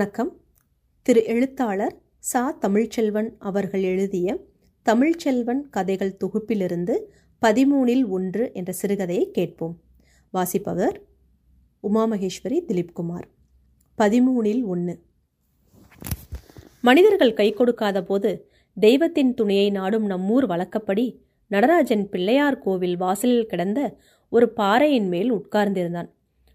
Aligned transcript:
வணக்கம். 0.00 0.40
திரு 1.02 1.24
எழுத்தாளர் 1.24 1.94
சா. 2.18 2.58
தமிழ்ச்செல்வன் 2.60 3.28
அவர்கள் 3.38 3.82
எழுதிய 3.82 4.36
தமிழ்ச்செல்வன் 4.86 5.60
கதைகள் 5.70 6.16
தொகுப்பிலிருந்து 6.24 6.94
பதிமூனில் 7.42 8.08
ஒன்று 8.08 8.50
என்ற 8.54 8.74
சிறுகதையை 8.82 9.24
கேட்போம். 9.30 9.80
வாசிப்பவர் 10.30 11.02
உமாமகேஸ்வரி 11.82 12.58
திலீப்குமார். 12.68 13.26
பதிமூனில் 13.98 14.62
ஒன்று. 14.64 15.02
மனிதர்கள் 16.80 17.34
கை 17.34 17.52
கொடுக்காத 17.52 18.02
போது 18.02 18.50
தெய்வத்தின் 18.76 19.34
துணையை 19.34 19.70
நாடும் 19.70 20.10
நம்மூர் 20.10 20.46
வழக்கப்படி 20.46 21.22
நடராஜன் 21.46 22.08
பிள்ளையார் 22.08 22.58
கோவில் 22.58 22.96
வாசலில் 22.96 23.46
கிடந்த 23.46 23.98
ஒரு 24.28 24.48
பாறையின் 24.52 25.08
மேல் 25.08 25.32
உட்கார்ந்திருந்தான். 25.32 26.10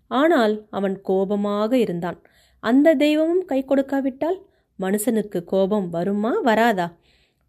ஆனால் 0.08 0.68
அவன் 0.70 1.02
கோபமாக 1.02 1.78
இருந்தான். 1.78 2.22
அந்த 2.66 2.96
தெய்வமும் 2.96 3.44
கை 3.46 3.60
கொடுக்காவிட்டால் 3.64 4.38
மனுஷனுக்கு 4.80 5.40
கோபம் 5.44 5.88
வருமா 5.90 6.32
வராதா? 6.44 6.88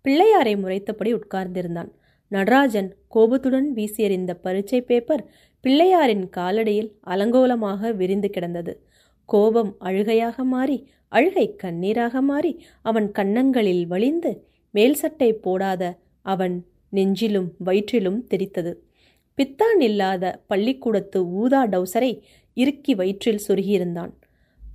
பிள்ளையாரை 0.05 0.55
முறைத்தபடி 0.63 1.11
உட்கார்ந்திருந்தான். 1.19 1.91
நடராஜன் 2.33 2.91
கோபத்துடன் 3.09 3.69
வீசியறிந்த 3.75 4.33
பரீட்சை 4.45 4.81
பேப்பர் 4.83 5.23
பிள்ளையாரின் 5.65 6.25
காலடியில் 6.37 6.91
அலங்கோலமாக 7.07 7.91
விரிந்து 7.95 8.29
கிடந்தது. 8.31 8.73
கோபம் 9.29 9.71
அழுகையாக 9.79 10.45
மாறி 10.45 10.79
அழுகை 11.13 11.47
கண்ணீராக 11.63 12.21
மாறி 12.21 12.53
அவன் 12.83 13.09
கன்னங்களில் 13.19 13.85
வழிந்து 13.87 14.33
மேல் 14.75 14.95
சட்டை 14.95 15.31
போடாத 15.45 15.83
அவன் 16.27 16.57
நெஞ்சிலும் 16.93 17.49
வயிற்றிலும் 17.65 18.21
தெரித்தது. 18.31 18.73
பித்தான் 19.39 19.81
இல்லாத 19.81 20.25
பள்ளிக்கூடத்து 20.47 21.19
ஊதா 21.41 21.63
டவுசரை 21.67 22.13
இறுக்கி 22.57 22.93
வயிற்றில் 22.95 23.45
சொருகியிருந்தான். 23.49 24.13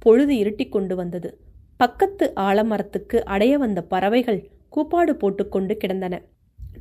பொழுது 0.02 0.34
இருட்டிக் 0.38 0.72
கொண்டு 0.72 0.96
வந்தது. 0.96 1.38
பக்கத்து 1.78 2.34
ஆலமரத்துக்கு 2.36 3.20
அடைய 3.26 3.58
வந்த 3.58 3.82
பறவைகள் 3.82 4.50
கூப்பாடு 4.70 5.16
போட்டுக்கொண்டு 5.16 5.78
கிடந்தன. 5.78 6.22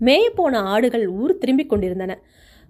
மேயப்போன 0.01 0.57
ஆடுகள் 0.57 1.09
ஊர் 1.09 1.39
திரும்பிக் 1.39 1.69
கொண்டிருந்தன. 1.69 2.23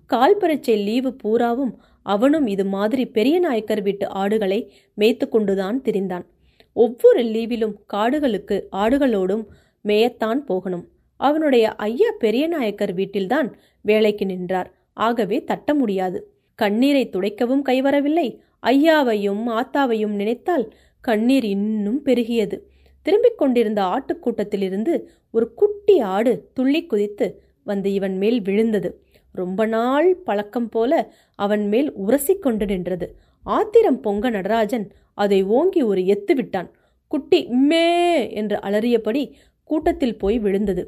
கால் 0.06 0.36
பரீட்சை 0.36 0.76
லீவு 0.76 1.14
பூராவும் 1.14 1.74
அவனும் 2.02 2.46
இது 2.46 2.64
மாதிரி 2.64 3.06
பெரிய 3.06 3.38
நாயக்கர் 3.38 3.82
வீட்டு 3.82 4.08
ஆடுகளை 4.08 4.72
மேய்த்து 4.94 5.28
கொண்டுதான் 5.28 5.82
திரிந்தான். 5.82 6.26
ஒவ்வொரு 6.72 7.22
லீவிலும் 7.24 7.74
காடுகளுக்கு 7.86 8.68
ஆடுகளோடும் 8.72 9.44
மேயத்தான் 9.84 10.40
போகணும். 10.50 10.88
அவனுடைய 11.16 11.74
ஐயா 11.74 12.10
பெரிய 12.18 12.46
நாயக்கர் 12.46 12.94
வீட்டில்தான் 12.94 13.56
வேலைக்கு 13.80 14.26
நின்றார். 14.26 14.70
ஆகவே 14.92 15.44
தட்ட 15.44 15.74
முடியாது. 15.74 16.18
கண்ணீரை 16.62 17.04
துடைக்கவும் 17.12 17.64
கைவரவில்லை. 17.64 18.28
ஐயாவையும் 18.66 19.44
ஆத்தாவையும் 19.58 20.18
நினைத்தால் 20.20 20.64
கண்ணீர் 21.00 21.46
இன்னும் 21.56 22.00
பெருகியது. 22.04 22.56
திரும்பிக் 23.02 23.38
கொண்டிருந்த 23.38 23.80
ஆட்டுக்கூட்டத்திலிருந்து 23.92 24.94
ஒரு 25.30 25.46
குட்டி 25.54 25.96
ஆடு 26.14 26.32
துள்ளி 26.54 26.82
குதித்து 26.86 27.26
வந்து 27.64 27.88
இவன் 27.92 28.16
மேல் 28.16 28.40
விழுந்தது. 28.42 28.90
ரொம்ப 29.32 29.66
நாள் 29.66 30.08
பழக்கம் 30.28 30.68
போல 30.68 30.92
அவன் 31.34 31.64
மேல் 31.68 31.88
உரசி 32.04 32.34
கொண்டு 32.38 32.66
நின்றது. 32.66 33.06
ஆத்திரம் 33.44 34.00
பொங்க 34.00 34.30
நடராஜன் 34.30 34.86
அதை 35.14 35.38
ஓங்கி 35.58 35.82
ஒரு 35.82 36.00
எத்து 36.14 36.34
விட்டான். 36.34 36.70
குட்டி 37.12 37.40
மே 37.70 37.86
என்று 38.32 38.56
அலறியபடி 38.68 39.22
கூட்டத்தில் 39.64 40.18
போய் 40.18 40.38
விழுந்தது. 40.38 40.84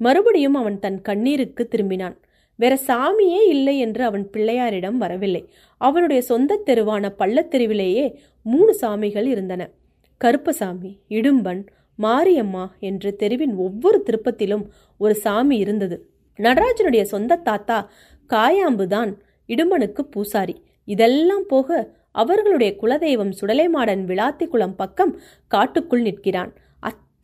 மறுபடியும் 0.00 0.56
அவன் 0.60 0.78
தன் 0.78 1.00
கண்ணீருக்கு 1.08 1.62
திரும்பினான். 1.70 2.16
வேற 2.56 2.78
சாமியே 2.86 3.48
இல்லை 3.48 3.78
என்று 3.78 4.04
அவன் 4.04 4.30
பிள்ளையாரிடம் 4.32 4.96
வரவில்லை. 4.96 5.48
அவனுடைய 5.78 6.22
சொந்த 6.22 6.62
தெருவான 6.66 7.14
பள்ளத்தெருவிலேயே 7.18 8.14
மூணு 8.42 8.76
சாமிகள் 8.80 9.26
இருந்தன. 9.26 9.70
கருப்பசாமி 10.16 11.00
இடும்பன் 11.08 11.66
மாரியம்மா 12.02 12.70
என்று 12.78 13.16
தெருவின் 13.16 13.54
ஒவ்வொரு 13.54 14.04
திருப்பத்திலும் 14.06 14.64
ஒரு 14.98 15.14
சாமி 15.14 15.56
இருந்தது. 15.56 16.08
நடராஜனுடைய 16.36 17.02
சொந்த 17.02 17.36
தாத்தா 17.36 17.90
காயாம்புதான் 18.28 19.14
இடும்பனுக்கு 19.48 20.00
பூசாரி. 20.00 20.62
இதெல்லாம் 20.84 21.46
போக 21.46 21.90
அவர்களுடைய 22.12 22.76
குலதெய்வம் 22.82 23.32
சுடலைமாடன் 23.40 24.02
விளாத்திக்குளம் 24.04 24.74
பக்கம் 24.76 25.20
காட்டுக்குள் 25.46 26.00
நிற்கிறான். 26.00 26.52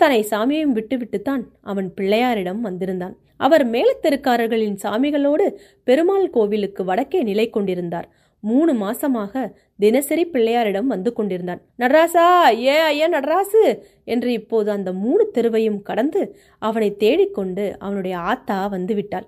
தன்னை 0.00 0.20
சாமியையும் 0.30 0.76
விட்டுவிட்டுத்தான் 0.76 1.42
அவன் 1.62 1.88
பிள்ளையாரிடம் 1.96 2.60
வந்திருந்தான். 2.60 3.14
அவர் 3.40 3.64
மேலத்தெருக்காரர்களின் 3.70 4.78
சாமிகளோடு 4.84 5.46
பெருமாள் 5.86 6.26
கோவிலுக்கு 6.30 6.82
வடக்கே 6.84 7.20
நிலை 7.22 7.46
கொண்டிருந்தார். 7.50 8.08
மூணு 8.42 8.72
மாசமாக 8.74 9.32
தினசரி 9.78 10.24
பிள்ளையாரிடம் 10.26 10.86
வந்து 10.86 11.10
கொண்டிருந்தான். 11.12 11.60
நடராசா 11.78 12.24
ஏ 12.64 12.76
ஐயா 12.90 13.06
நடராசு! 13.08 13.62
என்று 14.04 14.30
இப்போது 14.32 14.70
அந்த 14.70 14.90
மூணு 15.02 15.24
தெருவையும் 15.34 15.80
கடந்து 15.82 16.22
அவனை 16.62 16.90
தேடிக்கொண்டு 16.96 17.64
அவனுடைய 17.78 18.16
ஆத்தா 18.30 18.58
வந்துவிட்டாள். 18.76 19.26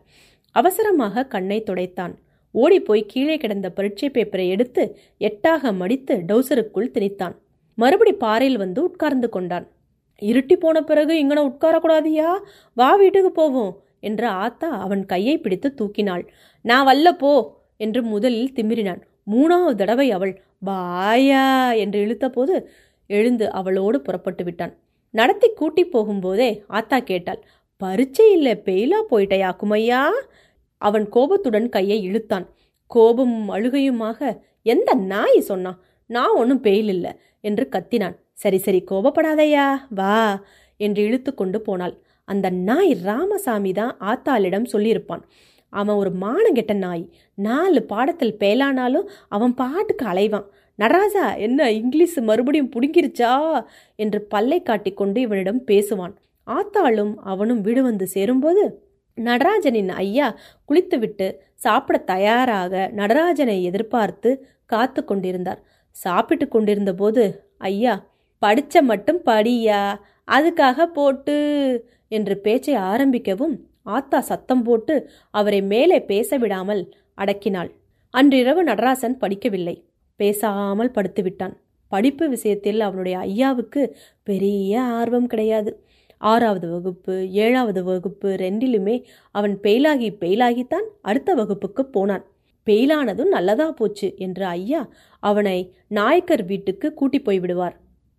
அவசரமாக 0.56 1.26
கண்ணை 1.26 1.58
துடைத்தான். 1.62 2.14
ஓடிப்போய் 2.54 3.04
கீழே 3.06 3.36
கிடந்த 3.36 3.68
பரீட்சை 3.70 4.08
பேப்பரை 4.10 4.46
எடுத்து 4.48 4.82
எட்டாக 5.20 5.72
மடித்து 5.72 6.14
டவுசருக்குள் 6.28 6.92
திணித்தான். 6.96 7.36
மறுபடி 7.78 8.12
பாறையில் 8.14 8.62
வந்து 8.64 8.80
உட்கார்ந்து 8.84 9.28
கொண்டான். 9.28 9.66
இருட்டி 10.30 10.56
போன 10.56 10.82
பிறகு 10.82 11.12
இங்கன 11.22 11.40
உட்காரக்கூடாதியா? 11.50 12.30
வா 12.74 12.90
வீட்டுக்கு 12.96 13.30
போவோம் 13.32 13.72
என்று 14.00 14.26
ஆத்தா 14.44 14.68
அவன் 14.80 15.02
கையை 15.06 15.34
பிடித்து 15.38 15.68
தூக்கினாள். 15.80 16.24
நான் 16.64 16.84
வல்ல 16.84 17.08
போ 17.14 17.32
என்று 17.76 18.02
முதலில் 18.02 18.54
திமிரினான் 18.56 19.02
மூணாவது 19.30 19.74
தடவை 19.74 20.06
அவள் 20.10 20.34
பாயா 20.66 21.46
என்று 21.76 21.98
இழுத்தபோது 22.06 22.54
எழுந்து 23.10 23.46
அவளோடு 23.50 24.00
புறப்பட்டு 24.00 24.44
விட்டான். 24.44 24.74
நடத்தி 25.14 25.48
கூட்டி 25.50 25.82
போகும்போதே 25.84 26.50
ஆத்தா 26.66 26.98
கேட்டாள் 26.98 27.40
பரீட்சை 27.80 28.26
இல்லை 28.32 28.54
பெயிலா 28.66 28.98
போயிட்டையா 29.10 29.50
குமையா? 29.62 30.02
அவன் 30.82 31.06
கோபத்துடன் 31.08 31.68
கையை 31.68 31.98
இழுத்தான். 32.08 32.46
கோபமும் 32.86 33.48
அழுகையுமாக 33.50 34.20
எந்த 34.66 34.90
நாய்? 35.12 35.40
சொன்னான் 35.40 35.78
நான் 36.10 36.36
ஒன்றும் 36.36 36.62
பெயில் 36.62 36.90
இல்லை 36.94 37.12
என்று 37.40 37.64
கத்தினான். 37.70 38.16
சரி 38.38 38.58
சரி 38.58 38.84
கோபப்படாதையா 38.90 39.66
வா 39.88 40.44
என்று 40.76 41.00
இழுத்து 41.02 41.34
கொண்டு 41.34 41.60
போனாள். 41.60 41.94
அந்த 42.24 42.50
நாய் 42.50 42.92
ராமசாமி 43.04 43.72
தான் 43.72 43.96
ஆத்தாளிடம் 44.00 44.70
சொல்லியிருப்பான். 44.72 45.22
அவன் 45.68 45.96
ஒரு 45.96 46.10
மானங்கெட்ட 46.10 46.74
நாய். 46.74 47.04
நாலு 47.34 47.82
பாடத்தில் 47.82 48.38
பேலானாலும் 48.40 49.06
அவன் 49.28 49.54
பாட்டுக்கு 49.54 50.06
அலைவான். 50.06 50.46
நடராஜா 50.78 51.34
என்ன 51.34 51.70
இங்கிலீஷ் 51.72 52.16
மறுபடியும் 52.20 52.70
பிடுங்கிருச்சா 52.70 53.32
என்று 53.96 54.20
பல்லை 54.22 54.62
காட்டிக்கொண்டு 54.62 55.20
இவனிடம் 55.20 55.60
பேசுவான். 55.66 56.14
ஆத்தாளும் 56.46 57.14
அவனும் 57.32 57.60
வீடு 57.60 57.82
வந்து 57.82 58.06
சேரும்போது 58.06 58.62
நடராஜனின் 59.18 59.90
ஐயா 60.04 60.28
குளித்துவிட்டு 60.64 61.26
சாப்பிட 61.54 61.98
தயாராக 61.98 62.90
நடராஜனை 62.92 63.56
எதிர்பார்த்து 63.62 64.30
காத்து 64.66 65.00
கொண்டிருந்தார். 65.04 65.60
சாப்பிட்டு 65.96 66.46
கொண்டிருந்த 66.48 66.92
போது 66.94 67.24
ஐயா 67.58 67.94
படிச்ச 68.42 68.74
மட்டும் 68.82 69.20
படியா? 69.26 69.80
அதுக்காக 70.28 70.86
போட்டு? 70.92 71.36
என்று 72.08 72.34
பேச்சை 72.38 72.74
ஆரம்பிக்கவும் 72.74 73.54
ஆத்தா 73.82 74.20
சத்தம் 74.20 74.62
போட்டு 74.62 74.94
அவரை 75.30 75.60
மேலே 75.62 75.98
பேச 76.02 76.38
விடாமல் 76.38 76.82
அடக்கினாள். 77.16 77.70
அன்றிரவு 78.14 78.64
நடராசன் 78.64 79.16
படிக்கவில்லை. 79.20 79.76
பேசாமல் 80.20 80.94
படுத்துவிட்டான். 80.94 81.54
படிப்பு 81.92 82.28
விஷயத்தில் 82.28 82.80
அவனுடைய 82.80 83.18
ஐயாவுக்கு 83.18 83.82
பெரிய 84.22 84.82
ஆர்வம் 84.82 85.26
கிடையாது. 85.26 85.72
ஆறாவது 86.18 86.66
வகுப்பு 86.70 87.14
ஏழாவது 87.44 87.80
வகுப்பு 87.84 88.28
ரெண்டிலுமே 88.40 88.96
அவன் 89.34 89.54
பெயிலாகி 89.62 90.10
பெயிலாகித்தான் 90.20 90.86
அடுத்த 91.00 91.34
வகுப்புக்கு 91.34 91.84
போனான். 91.86 92.24
பெயிலானதும் 92.66 93.32
நல்லதா 93.36 93.70
போச்சு 93.70 94.08
என்று 94.16 94.44
ஐயா 94.46 94.82
அவனை 95.22 95.58
நாயக்கர் 95.88 96.44
வீட்டுக்கு 96.44 96.88
கூட்டி 96.94 97.18
போய் 97.20 97.40
விடுவார் 97.40 97.76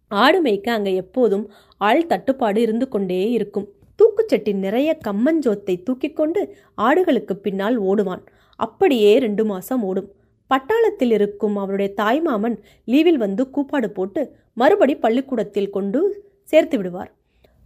ஆடு 0.08 0.40
மேய்க்க 0.42 0.70
அங்கே 0.70 0.96
எப்போதும் 0.96 1.46
ஆள் 1.78 2.08
தட்டுப்பாடு 2.08 2.62
இருந்து 2.62 2.88
கொண்டே 2.88 3.32
இருக்கும். 3.32 3.68
தூக்குச்சட்டி 4.00 4.54
நிறைய 4.54 4.98
கம்மஞ்சோத்தை 5.08 5.84
தூக்கி 5.84 6.10
கொண்டு 6.14 6.42
ஆடுகளுக்கு 6.78 7.34
பின்னால் 7.34 7.78
ஓடுவான். 7.78 8.24
அப்படியே 8.56 9.20
ரெண்டு 9.20 9.46
மாசம் 9.46 9.84
ஓடும். 9.84 10.12
பட்டாளத்தில் 10.52 11.12
இருக்கும் 11.12 11.56
அவனுடைய 11.56 11.94
தாய்மாமன் 12.02 12.56
லீவில் 12.88 13.20
வந்து 13.26 13.50
கூப்பாடு 13.50 13.90
போட்டு 13.90 14.22
மறுபடி 14.54 14.96
பள்ளிக்கூடத்தில் 14.96 15.70
கொண்டு 15.70 16.00
சேர்த்து 16.44 16.78
விடுவார். 16.78 17.12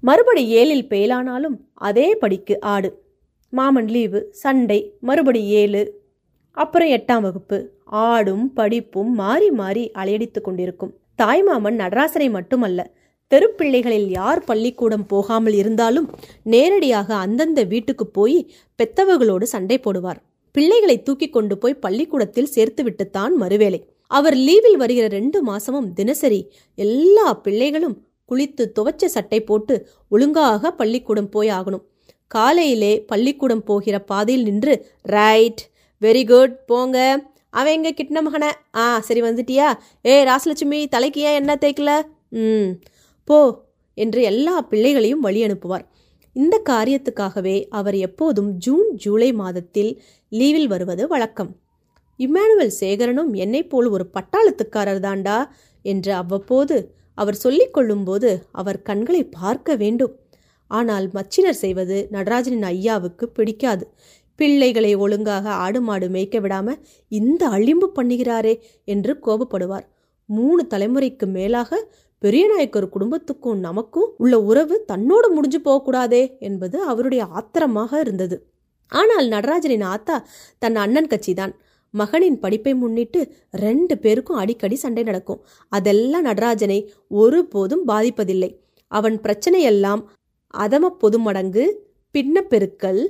மறுபடி 0.04 0.44
ஏழில் 0.57 0.90
பெயிலானாலும் 0.90 1.57
அதே 1.74 2.16
படிக்கு 2.16 2.60
ஆடு. 2.74 2.90
மாமன் 3.50 3.88
லீவு 3.88 4.19
சண்டை 4.31 4.98
மறுபடி 5.00 5.42
ஏழு. 5.62 5.81
அப்புறம் 6.51 6.88
எட்டாம் 6.88 7.22
வகுப்பு. 7.22 7.57
ஆடும் 7.86 8.54
படிப்பும் 8.54 9.12
மாறி 9.13 9.50
மாறி 9.51 9.92
அலையடித்து 9.95 10.42
கொண்டிருக்கும். 10.42 10.94
தாய்மாமன் 11.19 11.78
நடராசனை 11.81 12.28
மட்டுமல்ல 12.30 12.80
தெருப்பிள்ளைகளில் 13.31 14.10
யார் 14.10 14.42
பள்ளிக்கூடம் 14.44 15.06
போகாமல் 15.06 15.54
இருந்தாலும் 15.54 16.08
நேரடியாக 16.54 17.10
அந்தந்த 17.16 17.62
வீட்டுக்கு 17.64 18.06
போய் 18.18 18.38
பெத்தவர்களோடு 18.80 19.46
சண்டை 19.54 19.78
போடுவார். 19.80 20.19
பிள்ளைகளை 20.56 20.98
தூக்கி 21.04 21.28
கொண்டு 21.30 21.56
போய் 21.58 21.81
பள்ளிக்கூடத்தில் 21.86 22.54
சேர்த்துவிட்டுத்தான் 22.56 23.34
மறுவேளை. 23.42 23.80
அவர் 24.12 24.36
லீவில் 24.48 24.78
வருகிற 24.81 25.08
ரெண்டு 25.08 25.40
மாசமும் 25.46 25.90
தினசரி 25.94 26.42
எல்லா 26.75 27.28
பிள்ளைகளும் 27.46 27.98
குளித்து 28.31 28.64
துவச்ச 28.78 29.06
சட்டை 29.16 29.40
போட்டு 29.44 29.75
ஒழுங்காக 30.10 30.72
பள்ளிக்கூடம் 30.72 31.30
போய் 31.30 31.50
ஆகணும். 31.50 31.84
காலையிலே 32.28 32.94
பள்ளிக்கூடம் 33.12 33.64
போகிற 33.64 33.96
பாதையில் 34.12 34.44
நின்று 34.44 34.74
ரைட் 35.16 35.64
வெரி 36.02 36.24
குட் 36.28 36.56
போங்க. 36.66 36.98
அவன் 37.57 37.74
எங்கே 37.74 37.92
கிட்ன 37.94 38.21
மகனை? 38.21 38.50
ஆ 38.75 38.86
சரி 39.00 39.21
வந்துட்டியா? 39.21 39.68
ஏ 40.06 40.13
ராசலட்சுமி 40.24 40.80
தலைக்கு 40.88 41.21
ஏன் 41.21 41.39
என்ன 41.39 41.54
தேய்க்கல? 41.62 41.92
ம். 42.42 42.69
போ 43.27 43.38
என்று 43.98 44.21
எல்லா 44.21 44.56
பிள்ளைகளையும் 44.62 45.19
வழி 45.19 45.39
அனுப்புவார். 45.44 45.86
இந்த 46.36 46.56
காரியத்துக்காகவே 46.69 47.56
அவர் 47.69 47.95
எப்போதும் 47.95 48.50
ஜூன் 48.57 48.89
ஜூலை 48.95 49.30
மாதத்தில் 49.33 49.92
லீவில் 50.31 50.68
வருவது 50.68 51.07
வழக்கம். 51.07 51.51
இம்மானுவல் 52.19 52.77
சேகரனும் 52.80 53.31
என்னை 53.36 53.62
போல் 53.63 53.88
ஒரு 53.88 54.06
பட்டாளத்துக்காரர் 54.13 55.04
தாண்டா 55.07 55.38
என்று 55.86 56.13
அவ்வப்போது 56.13 56.77
அவர் 57.18 57.36
சொல்லிக் 57.36 57.74
கொள்ளும்போது 57.74 58.30
அவர் 58.51 58.80
கண்களை 58.81 59.24
பார்க்க 59.39 59.75
வேண்டும். 59.75 60.13
ஆனால் 60.71 61.06
மச்சினர் 61.12 61.62
செய்வது 61.63 61.98
நடராஜனின் 62.12 62.68
ஐயாவுக்கு 62.68 63.25
பிடிக்காது. 63.27 63.86
பிள்ளைகளை 64.39 64.92
ஒழுங்காக 64.95 65.45
ஆடு 65.66 65.80
மாடு 65.81 66.07
மேய்க்க 66.16 66.38
விடாம 66.39 66.75
இந்த 67.12 67.44
அழிம்பு 67.57 67.88
பண்ணுகிறாரே 67.98 68.54
என்று 68.94 69.13
கோபப்படுவார். 69.25 69.86
மூணு 70.30 70.62
தலைமுறைக்கு 70.74 71.25
மேலாக 71.38 71.80
பெரிய 72.22 72.44
நாயக்கர் 72.51 72.94
குடும்பத்துக்கும் 72.95 73.60
நமக்கும் 73.60 74.12
உள்ள 74.18 74.36
உறவு 74.50 74.75
தன்னோடு 74.92 75.28
முடிஞ்சு 75.34 75.60
போகக்கூடாதே 75.66 76.22
என்பது 76.39 76.78
அவருடைய 76.84 77.24
ஆத்திரமாக 77.39 78.00
இருந்தது. 78.00 78.38
ஆனால் 78.92 79.28
நடராஜனின் 79.28 79.86
ஆத்தா 79.94 80.16
தன் 80.63 80.78
அண்ணன் 80.83 81.12
கட்சிதான். 81.13 81.54
மகனின் 81.94 82.40
படிப்பை 82.40 82.74
முன்னிட்டு 82.74 83.19
ரெண்டு 83.66 83.94
பேருக்கும் 83.98 84.40
அடிக்கடி 84.42 84.75
சண்டை 84.75 85.04
நடக்கும். 85.04 85.42
அதெல்லாம் 85.72 86.25
நடராஜனை 86.30 86.80
ஒருபோதும் 87.22 87.83
பாதிப்பதில்லை. 87.88 88.50
அவன் 88.92 89.18
பிரச்சனையெல்லாம் 89.24 90.01
அதம 90.54 90.90
பொதுமடங்கு 91.04 91.63
பின்னப்பெருக்கல் 92.16 93.01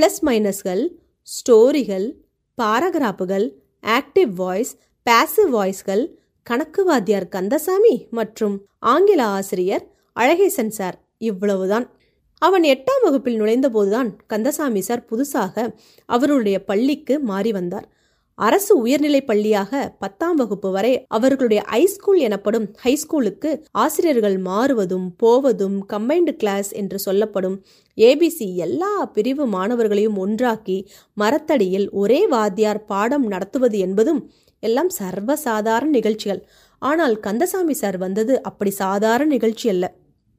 ப்ளஸ் 0.00 0.22
மைனஸ்கள் 0.22 0.88
ஸ்டோரிகள் 1.22 2.14
பாராகிராஃபுகள் 2.62 3.52
ஆக்டிவ் 3.82 4.32
வாய்ஸ் 4.34 4.76
பேசிவ் 5.10 5.48
வாய்ஸ்கள் 5.48 6.18
கணக்கு 6.42 6.84
வாத்தியார் 6.84 7.28
கந்தசாமி 7.28 8.06
மற்றும் 8.10 8.66
ஆங்கில 8.78 9.24
ஆசிரியர் 9.24 9.90
அழகேசன் 10.20 10.68
சார். 10.68 11.04
இவ்வளவுதான். 11.18 11.90
அவன் 12.38 12.62
எட்டாம் 12.62 13.02
வகுப்பில் 13.02 13.40
நுழைந்தபோதுதான் 13.40 14.12
கந்தசாமி 14.26 14.80
சார் 14.80 15.06
புதுசாக 15.10 15.74
அவருடைய 16.04 16.64
பள்ளிக்கு 16.64 17.20
மாறி 17.20 17.52
வந்தார். 17.52 17.92
அரசு 18.40 18.74
உயர்நிலைப் 18.82 19.26
பள்ளியாக 19.30 19.80
பத்தாம் 19.98 20.34
வகுப்பு 20.34 20.70
வரை 20.70 20.92
அவர்களுடைய 21.08 21.60
ஹைஸ்கூல் 21.72 22.18
எனப்படும் 22.18 22.66
ஹைஸ்கூலுக்கு 22.84 23.50
ஆசிரியர்கள் 23.70 24.36
மாறுவதும் 24.38 25.08
போவதும் 25.16 25.76
கம்பைன்டு 25.92 26.34
கிளாஸ் 26.36 26.70
என்று 26.72 26.98
சொல்லப்படும் 26.98 27.56
ஏபிசி 27.98 28.48
எல்லா 28.56 28.92
பிரிவு 29.12 29.46
மாணவர்களையும் 29.46 30.16
ஒன்றாக்கி 30.16 30.78
மரத்தடியில் 31.16 31.86
ஒரே 31.92 32.20
வாத்தியார் 32.26 32.82
பாடம் 32.84 33.26
நடத்துவது 33.26 33.78
என்பதும் 33.78 34.22
எல்லாம் 34.62 34.90
சர்வசாதாரண 35.00 35.90
நிகழ்ச்சிகள். 35.98 36.42
ஆனால் 36.82 37.14
கந்தசாமி 37.20 37.74
சார் 37.74 37.98
வந்தது 37.98 38.42
அப்படி 38.42 38.70
சாதாரண 38.70 39.28
நிகழ்ச்சி 39.28 39.68
அல்ல. 39.68 39.84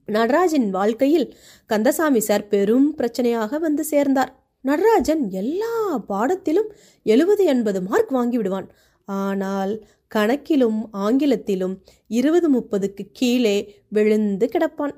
நடராஜின் 0.07 0.69
வாழ்க்கையில் 0.69 1.27
கந்தசாமி 1.69 2.19
சார் 2.19 2.47
பெரும் 2.47 2.87
பிரச்சனையாக 2.97 3.59
வந்து 3.59 3.83
சேர்ந்தார். 3.83 4.31
நடராஜன் 4.63 5.29
எல்லா 5.31 5.73
பாடத்திலும் 6.07 6.69
எழுபது 7.03 7.45
எண்பது 7.45 7.81
மார்க் 7.81 8.11
வாங்கிவிடுவான். 8.15 8.67
ஆனால் 9.05 9.83
கணக்கிலும் 10.07 10.89
ஆங்கிலத்திலும் 10.91 11.73
இருபது 12.07 12.47
முப்பதுக்கு 12.53 13.03
கீழே 13.11 13.57
விழுந்து 13.89 14.49
கிடப்பான். 14.53 14.93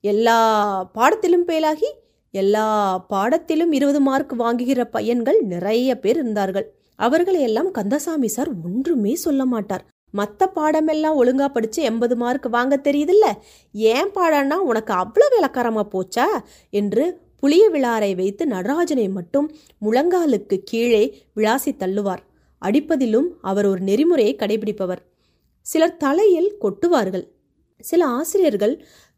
எல்லா 0.00 0.38
பாடத்திலும் 0.92 1.46
பேலாகி 1.46 1.90
எல்லா 2.30 2.66
பாடத்திலும் 3.08 3.72
இருபது 3.72 4.00
மார்க் 4.00 4.32
வாங்குகிற 4.32 4.84
பையன்கள் 4.84 5.40
நிறைய 5.42 5.98
பேர் 5.98 6.16
இருந்தார்கள். 6.16 6.66
அவர்களை 6.96 7.40
எல்லாம் 7.40 7.70
கந்தசாமி 7.70 8.28
சார் 8.28 8.50
ஒன்றுமே 8.64 9.14
சொல்ல 9.14 9.44
மாட்டார். 9.44 9.84
மற்ற 10.10 10.50
பாடமெல்லாம் 10.54 11.18
ஒழுங்கா 11.20 11.46
படித்து 11.48 11.82
எண்பது 11.82 12.16
மார்க் 12.16 12.46
வாங்க 12.46 12.74
தெரியுதில்ல? 12.76 13.26
ஏன் 13.72 14.10
பாடம்னா 14.14 14.56
உனக்கு 14.70 14.92
அவ்வளோ 14.94 15.26
விளக்காரமாக 15.34 15.86
போச்சா? 15.94 16.26
என்று 16.70 17.04
புளிய 17.44 17.64
விழாரை 17.72 18.10
வைத்து 18.18 18.44
நடராஜனை 18.46 19.06
மட்டும் 19.16 19.48
முழங்காலுக்கு 19.84 20.56
கீழே 20.70 21.02
விளாசி 21.36 21.72
தள்ளுவார். 21.82 22.22
அடிப்பதிலும் 22.62 23.28
அவர் 23.40 23.66
ஒரு 23.70 23.80
நெறிமுறையை 23.80 24.34
கடைபிடிப்பவர். 24.42 25.02
சிலர் 25.66 25.96
தலையில் 25.96 26.48
கொட்டுவார்கள். 26.62 27.24
சில 27.84 28.06
ஆசிரியர்கள் 28.20 28.74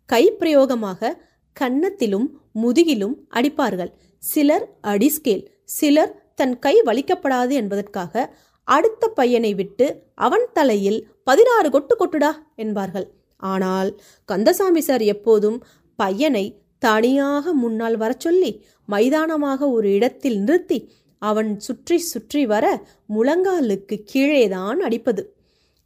கைப்பிரயோகமாக 0.08 1.12
கன்னத்திலும் 1.56 2.26
முதுகிலும் 2.62 3.14
அடிப்பார்கள். 3.38 3.93
சிலர் 4.23 4.67
அடிஸ்கேல் 4.93 5.44
சிலர் 5.79 6.12
தன் 6.34 6.58
கை 6.58 6.75
வலிக்கப்படாது 6.88 7.52
என்பதற்காக 7.61 8.26
அடுத்த 8.69 9.08
பையனை 9.08 9.55
விட்டு 9.55 9.87
அவன் 10.26 10.46
தலையில் 10.52 11.00
பதினாறு 11.25 11.69
கொட்டு 11.70 11.94
கொட்டுடா 12.00 12.32
என்பார்கள். 12.64 13.06
ஆனால் 13.52 13.90
கந்தசாமி 14.29 14.81
சார் 14.81 15.05
எப்போதும் 15.14 15.58
பையனை 15.99 16.46
தனியாக 16.82 17.52
முன்னால் 17.52 17.96
வர 17.96 18.12
சொல்லி 18.19 18.52
மைதானமாக 18.87 19.70
ஒரு 19.70 19.88
இடத்தில் 19.93 20.38
நிறுத்தி 20.40 20.78
அவன் 21.23 21.50
சுற்றி 21.61 21.96
சுற்றி 21.99 22.43
வர 22.46 22.64
முழங்காலுக்கு 23.08 23.96
கீழேதான் 24.12 24.81
அடிப்பது. 24.87 25.23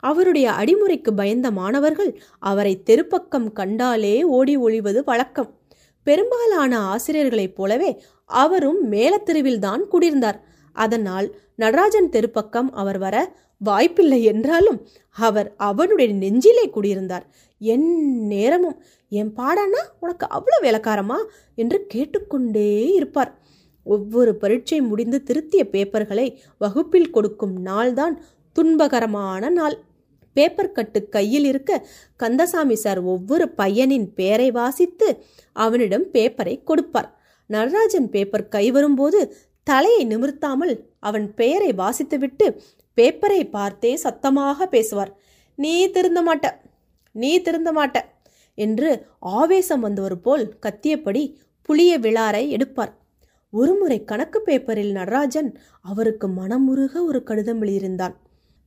அவருடைய 0.02 0.46
அடிமுறைக்கு 0.50 1.10
பயந்த 1.16 1.50
மாணவர்கள் 1.50 2.12
அவரை 2.38 2.74
தெருப்பக்கம் 2.86 3.48
கண்டாலே 3.52 4.16
ஓடி 4.36 4.54
ஒழிவது 4.56 5.00
வழக்கம். 5.04 5.50
பெரும்பாலான 6.06 6.72
ஆசிரியர்களைப் 6.92 7.56
போலவே 7.56 7.90
அவரும் 8.30 8.80
மேலத்தெருவில்தான் 8.92 9.82
குடிர்ந்தார் 9.92 10.38
அதனால் 10.76 11.28
நடராஜன் 11.56 12.12
தெருப்பக்கம் 12.12 12.70
அவர் 12.72 12.98
வர 12.98 13.16
வாய்ப்பில்லை 13.60 14.20
என்றாலும் 14.24 14.78
அவர் 15.16 15.48
அவனுடைய 15.56 16.10
நெஞ்சிலே 16.14 16.64
குடியிருந்தார். 16.68 17.26
என் 17.60 17.88
நேரமும் 18.26 18.78
என் 19.12 19.32
பாடானா 19.36 19.82
உனக்கு 20.00 20.26
அவ்வளோ 20.36 20.56
வேலைக்காரமா? 20.62 21.18
என்று 21.54 21.86
கேட்டுக்கொண்டே 21.86 22.92
இருப்பார். 22.92 23.38
ஒவ்வொரு 23.86 24.34
பரீட்சை 24.34 24.80
முடிந்து 24.80 25.22
திருத்திய 25.22 25.62
பேப்பர்களை 25.72 26.26
வகுப்பில் 26.58 27.10
கொடுக்கும் 27.10 27.66
நாள்தான் 27.66 28.16
துன்பகரமான 28.56 29.50
நாள். 29.50 29.76
பேப்பர் 30.32 30.72
கட்டு 30.72 31.08
கையில் 31.08 31.44
இருக்க 31.44 31.86
கந்தசாமி 32.16 32.74
சார் 32.74 33.00
ஒவ்வொரு 33.02 33.46
பையனின் 33.58 34.06
பெயரை 34.14 34.50
வாசித்து 34.50 35.08
அவனிடம் 35.52 36.06
பேப்பரை 36.12 36.54
கொடுப்பார். 36.64 37.08
நடராஜன் 37.46 38.08
பேப்பர் 38.10 38.48
கை 38.48 38.70
வரும்போது 38.70 39.20
தலையை 39.62 40.06
நிமிர்த்தாமல் 40.06 40.74
அவன் 40.98 41.34
பெயரை 41.34 41.70
வாசித்துவிட்டு 41.72 42.46
பேப்பரை 42.96 43.50
பார்த்தே 43.50 43.96
சத்தமாக 43.96 44.66
பேசுவார். 44.66 45.12
நீ 45.54 45.90
திருந்த 45.90 46.20
மாட்ட 46.22 46.46
நீ 47.14 47.30
திருந்த 47.40 47.72
மாட்ட 47.72 47.98
என்று 48.60 48.90
ஆவேசம் 49.38 49.80
வந்தவர் 49.80 50.18
போல் 50.20 50.44
கத்தியபடி 50.66 51.22
புளிய 51.68 51.92
விழாரை 51.98 52.44
எடுப்பார். 52.48 52.92
ஒருமுறை 53.52 53.98
கணக்கு 54.04 54.38
பேப்பரில் 54.40 54.92
நடராஜன் 54.92 55.50
அவருக்கு 55.90 56.26
மனமுருக 56.28 56.94
ஒரு 57.04 57.20
கடிதம் 57.22 57.60
எழுதியிருந்தான். 57.62 58.14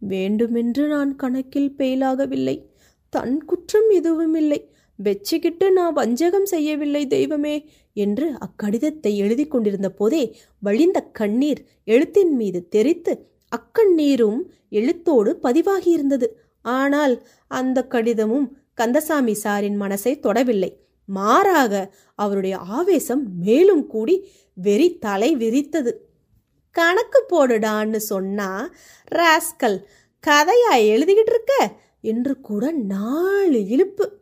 வேண்டுமென்று 0.01 0.83
நான் 0.87 1.11
கணக்கில் 1.15 1.73
பெயிலாகவில்லை 1.77 2.55
தன் 3.13 3.35
குற்றம் 3.45 3.89
எதுவும் 3.89 4.35
இல்லை. 4.35 4.59
வெச்சிக்கிட்டு 4.99 5.67
நான் 5.71 5.93
வஞ்சகம் 5.93 6.47
செய்யவில்லை 6.53 7.03
தெய்வமே 7.07 7.55
என்று 7.95 8.27
அக்கடிதத்தை 8.45 9.11
எழுதி 9.23 9.45
கொண்டிருந்த 9.47 9.89
போதே 9.89 10.23
வழிந்த 10.61 10.99
கண்ணீர் 11.19 11.61
எழுத்தின் 11.87 12.33
மீது 12.35 12.59
தெரித்து 12.75 13.13
அக்கண்ணீரும் 13.51 14.39
எழுத்தோடு 14.71 15.31
பதிவாகியிருந்தது. 15.43 16.27
ஆனால் 16.65 17.15
அந்த 17.51 17.79
கடிதமும் 17.87 18.47
கந்தசாமி 18.73 19.33
சாரின் 19.43 19.79
மனசை 19.79 20.19
தொடவில்லை. 20.19 20.77
மாறாக 21.05 21.93
அவருடைய 22.15 22.57
ஆவேசம் 22.57 23.37
மேலும் 23.39 23.87
கூடி 23.87 24.31
வெறி 24.53 24.97
தலை 24.97 25.35
விரித்தது. 25.35 25.91
கணக்கு 26.71 27.25
போடுடான்னு 27.29 27.95
சொன்னா 27.95 28.69
ராஸ்கல் 29.15 29.83
கதையா 30.27 30.73
எழுதிக்கிட்டு 30.73 31.31
இருக்க? 31.31 31.71
என்று 32.01 32.41
கூட 32.41 32.71
நாலு 32.71 33.67
இழுப்பு. 33.67 34.21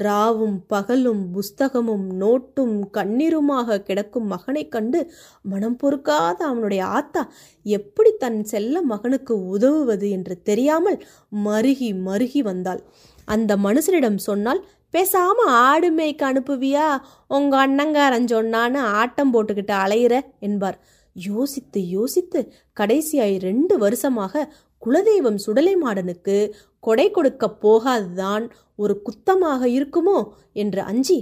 ராவும் 0.00 0.56
பகலும் 0.66 1.30
புஸ்தகமும் 1.30 2.20
நோட்டும் 2.20 2.90
கண்ணீருமாக 2.90 3.80
கிடக்கும் 3.80 4.26
மகனைக் 4.26 4.70
கண்டு 4.70 5.12
மனம் 5.42 5.76
பொறுக்காத 5.76 6.44
அவனுடைய 6.44 6.84
ஆத்தா 6.84 7.32
எப்படி 7.62 8.12
தன் 8.12 8.44
செல்ல 8.44 8.82
மகனுக்கு 8.82 9.46
உதவுவது 9.46 10.10
என்று 10.10 10.42
தெரியாமல் 10.42 11.06
மருகி 11.44 11.94
மருகி 12.06 12.38
வந்தாள். 12.38 12.82
அந்த 13.28 13.52
மனுஷனிடம் 13.56 14.18
சொன்னால் 14.28 14.60
பேசாம 14.94 15.38
ஆடு 15.68 15.88
மேய்க்க 15.92 16.22
அனுப்புவியா? 16.32 16.88
உங்க 17.28 17.54
அண்ணங்காரன் 17.66 18.28
சொன்னான்னு 18.34 18.80
ஆட்டம் 18.98 19.32
போட்டுக்கிட்டு 19.34 19.74
அலையிற 19.84 20.14
என்பார். 20.40 20.78
யோசித்து 21.16 21.80
யோசித்து 21.88 22.40
கடைசியாய் 22.80 23.36
ரெண்டு 23.38 23.74
வருஷமாக 23.78 24.44
குலதெய்வம் 24.82 25.40
சுடலை 25.44 25.74
மாடனுக்கு 25.76 26.36
கொடை 26.84 27.06
கொடுக்க 27.10 27.44
போகாதுதான் 27.64 28.44
ஒரு 28.76 28.94
குத்தமாக 29.06 29.62
இருக்குமோ 29.76 30.18
என்று 30.52 30.80
அஞ்சி 30.82 31.18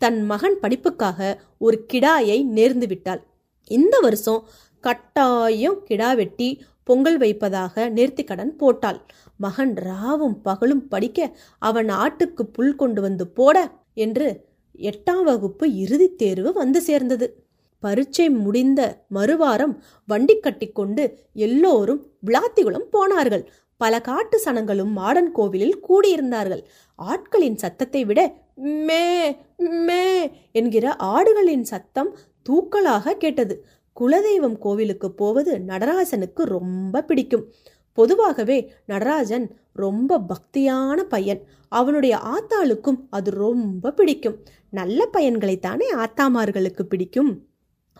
தன் 0.00 0.20
மகன் 0.24 0.56
படிப்புக்காக 0.62 1.20
ஒரு 1.58 1.76
கிடாயை 1.86 2.38
நேர்ந்து 2.56 2.86
விட்டாள். 2.86 3.22
இந்த 3.70 3.96
வருஷம் 4.00 4.42
கட்டாயம் 4.84 5.78
கிடா 5.84 6.10
வெட்டி 6.14 6.48
பொங்கல் 6.86 7.18
வைப்பதாக 7.18 7.90
நேர்த்திக்கடன் 7.90 8.52
போட்டாள். 8.60 9.00
மகன் 9.36 9.74
ராவும் 9.86 10.36
பகலும் 10.42 10.84
படிக்க 10.88 11.28
அவன் 11.58 11.88
ஆட்டுக்கு 12.02 12.42
புல் 12.56 12.74
கொண்டு 12.74 13.00
வந்து 13.00 13.24
போட 13.38 13.56
என்று 13.94 14.28
எட்டாம் 14.78 15.22
வகுப்பு 15.22 15.66
இறுதித் 15.84 16.18
தேர்வு 16.18 16.50
வந்து 16.52 16.80
சேர்ந்தது. 16.80 17.26
பரீட்சை 17.82 18.26
முடிந்த 18.44 18.80
மறுவாரம் 19.14 19.74
வண்டி 20.06 20.36
கட்டிக்கொண்டு 20.38 21.04
எல்லோரும் 21.46 22.02
விளாத்திகுளம் 22.26 22.88
போனார்கள். 22.90 23.44
பல 23.80 24.00
காட்டு 24.00 24.36
சனங்களும் 24.44 24.92
மாடன் 24.96 25.30
கோவிலில் 25.32 25.80
கூடியிருந்தார்கள். 25.88 26.62
ஆட்களின் 26.98 27.58
சத்தத்தை 27.62 28.02
விட 28.04 28.20
மே 28.88 29.04
மே 29.88 30.04
என்கிற 30.52 30.86
ஆடுகளின் 31.12 31.66
சத்தம் 31.72 32.10
தூக்கலாக 32.46 33.14
கேட்டது. 33.16 33.54
குலதெய்வம் 34.00 34.58
கோவிலுக்கு 34.58 35.12
போவது 35.12 35.60
நடராஜனுக்கு 35.60 36.44
ரொம்ப 36.44 37.02
பிடிக்கும். 37.02 37.52
பொதுவாகவே 37.92 38.72
நடராஜன் 38.86 39.56
ரொம்ப 39.72 40.18
பக்தியான 40.18 41.02
பையன். 41.02 41.42
அவனுடைய 41.68 42.16
ஆத்தாளுக்கும் 42.16 43.06
அது 43.10 43.30
ரொம்ப 43.30 43.92
பிடிக்கும். 43.92 44.42
நல்ல 44.70 45.08
பையன்களைத்தானே 45.12 45.84
ஆத்தாமார்களுக்கு 45.96 46.82
பிடிக்கும். 46.82 47.46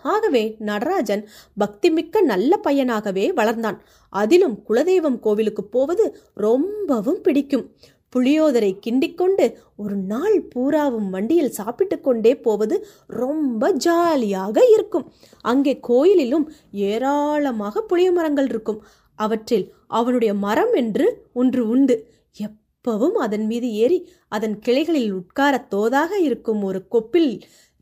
ஆகவே 0.03 0.57
நடராஜன் 0.59 1.29
பக்திமிக்க 1.61 2.23
நல்ல 2.23 2.61
பையனாகவே 2.65 3.33
வளர்ந்தான். 3.33 3.79
அதிலும் 4.11 4.63
குலதெய்வம் 4.69 5.19
கோவிலுக்கு 5.19 5.65
போவது 5.65 6.17
ரொம்பவும் 6.35 7.21
பிடிக்கும். 7.21 7.71
புளியோதரை 8.17 8.71
கிண்டிக்கொண்டு 8.85 9.47
ஒரு 9.77 9.97
நாள் 10.13 10.37
பூராவும் 10.53 11.09
வண்டியில் 11.15 11.57
சாப்பிட்டு 11.57 11.97
கொண்டே 12.01 12.33
போவது 12.37 12.77
ரொம்ப 13.07 13.71
ஜாலியாக 13.87 14.59
இருக்கும். 14.75 15.07
அங்கே 15.43 15.75
கோயிலிலும் 15.89 16.47
ஏராளமாக 16.91 17.83
புளிய 17.83 18.11
மரங்கள் 18.13 18.49
இருக்கும். 18.53 18.81
அவற்றில் 19.19 19.67
அவனுடைய 19.99 20.33
மரம் 20.47 20.73
என்று 20.73 21.07
ஒன்று 21.33 21.63
உண்டு. 21.69 21.97
எப்பவும் 22.37 23.17
அதன் 23.27 23.47
மீது 23.47 23.69
ஏறி 23.83 23.99
அதன் 24.29 24.57
கிளைகளில் 24.59 25.13
உட்கார 25.13 25.55
தோதாக 25.75 26.13
இருக்கும் 26.29 26.63
ஒரு 26.63 26.81
கொப்பில் 26.95 27.33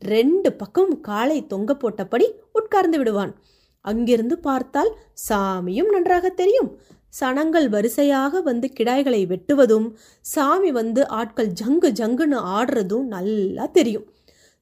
ரெண்டு 0.01 0.49
பக்கம் 0.53 0.93
காலை 1.01 1.39
தொங்க 1.47 1.73
போட்டபடி 1.73 2.27
உட்கார்ந்து 2.51 2.97
விடுவான். 2.97 3.33
அங்கிருந்து 3.81 4.35
பார்த்தால் 4.39 4.91
சாமியும் 5.29 5.91
நன்றாக 5.95 6.29
தெரியும். 6.29 6.69
சனங்கள் 7.17 7.67
வரிசையாக 7.75 8.41
வந்து 8.47 8.67
கிடாய்களை 8.77 9.21
வெட்டுவதும் 9.31 9.87
சாமி 10.25 10.71
வந்து 10.79 11.01
ஆட்கள் 11.19 11.51
ஜங்கு 11.61 11.89
ஜங்குன்னு 11.99 12.39
ஆடுறதும் 12.57 13.07
நல்லா 13.15 13.65
தெரியும். 13.77 14.05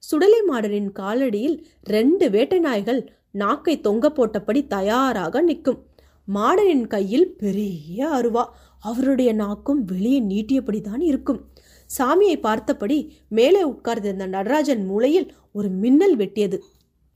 சுடலை 0.02 0.40
மாடனின் 0.50 0.90
காலடியில் 0.98 1.56
ரெண்டு 1.94 2.26
வேட்டை 2.34 2.58
நாய்கள் 2.58 3.00
நாக்கை 3.42 3.74
தொங்க 3.86 4.08
போட்டபடி 4.10 4.60
தயாராக 4.66 5.40
நிற்கும். 5.40 5.80
மாடனின் 6.28 6.86
கையில் 6.86 7.26
பெரிய 7.42 8.08
அருவா 8.18 8.44
அவருடைய 8.82 9.30
நாக்கும் 9.42 9.80
வெளியே 9.84 10.20
நீட்டியபடி 10.30 10.80
தான் 10.80 11.02
இருக்கும். 11.10 11.40
சாமியை 11.90 12.36
பார்த்தபடி 12.46 12.98
மேலே 13.38 13.62
உட்கார்ந்திருந்த 13.72 14.26
நடராஜன் 14.36 14.84
மூளையில் 14.90 15.28
ஒரு 15.52 15.68
மின்னல் 15.82 16.16
வெட்டியது. 16.16 16.58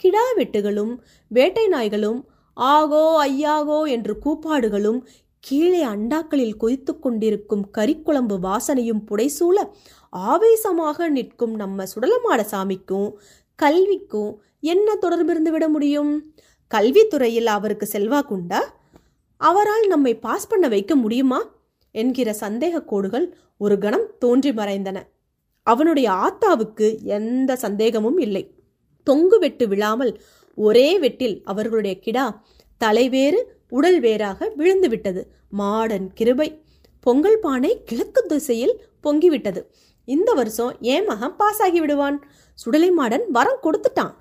கிடா 0.04 0.24
வெட்டுகளும் 0.38 0.92
வேட்டை 1.30 1.66
நாய்களும் 1.68 2.20
ஆகோ 2.56 3.04
ஐயாகோ 3.24 3.80
என்று 3.94 4.12
கூப்பாடுகளும் 4.24 5.00
கீழே 5.44 5.84
அண்டாக்களில் 5.84 6.56
கொதித்து 6.56 6.98
கொண்டிருக்கும் 6.98 7.64
கறிக்குழம்பு 7.78 8.36
வாசனையும் 8.42 9.02
புடைசூழ 9.10 9.56
ஆவேசமாக 10.10 11.08
நிற்கும் 11.08 11.54
நம்ம 11.54 11.84
சுடலமாட 11.84 12.40
சாமிக்கும் 12.52 13.08
கல்விக்கும் 13.58 14.32
என்ன 14.60 14.94
தொடர்பு 14.94 15.32
இருந்து 15.32 15.50
விட 15.50 15.68
முடியும்? 15.68 16.12
கல்வித்துறையில் 16.70 17.46
அவருக்கு 17.46 17.88
செல்வாக்குண்டா 17.92 18.60
அவரால் 19.40 19.86
நம்மை 19.86 20.12
பாஸ் 20.16 20.48
பண்ண 20.48 20.68
வைக்க 20.68 20.94
முடியுமா? 20.94 21.40
என்கிற 21.94 22.34
சந்தேக 22.40 22.84
கோடுகள் 22.84 23.26
ஒரு 23.58 23.78
கணம் 23.78 24.06
தோன்றி 24.18 24.50
மறைந்தன. 24.52 24.98
அவனுடைய 25.66 26.08
ஆத்தாவுக்கு 26.24 26.86
எந்த 27.02 27.56
சந்தேகமும் 27.56 28.18
இல்லை. 28.18 28.44
தொங்கு 29.06 29.38
வெட்டு 29.38 29.68
விழாமல் 29.68 30.12
ஒரே 30.58 30.88
வெட்டில் 30.98 31.36
அவர்களுடைய 31.44 31.98
கிடா 31.98 32.42
தலைவேறு 32.80 33.40
உடல் 33.68 34.00
வேறாக 34.00 34.48
விழுந்து 34.56 34.88
விட்டது 34.88 35.22
மாடன் 35.58 36.06
கிருபை. 36.14 36.48
பொங்கல் 37.00 37.38
பானை 37.38 37.72
கிழக்கு 37.84 38.22
திசையில் 38.26 38.74
பொங்கிவிட்டது. 39.02 39.60
இந்த 40.08 40.30
வருஷம் 40.32 40.72
ஏன் 40.80 41.06
மகன் 41.06 41.36
பாஸ் 41.36 41.60
ஆகி 41.62 41.80
விடுவான். 41.80 42.18
சுடலை 42.58 42.90
மாடன் 42.90 43.24
வரம் 43.30 43.62
கொடுத்துட்டான். 43.62 44.14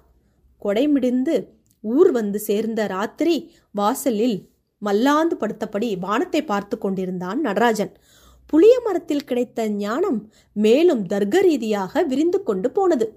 கொடை 0.61 0.87
மிடிந்து 0.87 1.35
ஊர் 1.83 2.11
வந்து 2.11 2.39
சேர்ந்த 2.39 2.87
ராத்திரி 2.87 3.35
வாசலில் 3.71 4.37
மல்லாந்து 4.81 5.35
படுத்தபடி 5.39 5.89
வானத்தை 5.99 6.41
பார்த்து 6.43 6.75
கொண்டிருந்தான் 6.77 7.39
நடராஜன். 7.41 7.93
புளிய 8.45 8.75
மரத்தில் 8.83 9.23
கிடைத்த 9.23 9.69
ஞானம் 9.69 10.19
மேலும் 10.53 11.03
தர்க்க 11.05 11.41
ரீதியாக 11.41 12.03
விரிந்து 12.03 12.39
கொண்டு 12.43 12.71
போனது. 12.71 13.07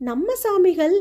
நம்ம 0.00 0.34
சாமிகள் 0.42 0.96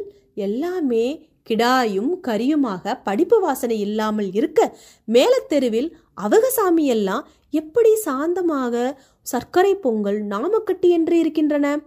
எல்லாமே 0.45 1.05
கிடாயும் 1.49 2.11
கரியுமாக 2.27 3.01
படிப்பு 3.03 3.39
வாசனை 3.39 3.79
இல்லாமல் 3.79 4.33
இருக்க 4.33 4.77
மேலத்தெருவில் 5.07 5.89
அவகசாமியெல்லாம் 6.21 7.25
எப்படி 7.49 7.91
சாந்தமாக 8.05 8.97
சர்க்கரை 9.21 9.75
பொங்கல் 9.75 10.19
நாமக்கட்டி 10.25 10.89
என்று 10.89 11.17
இருக்கின்றன? 11.19 11.77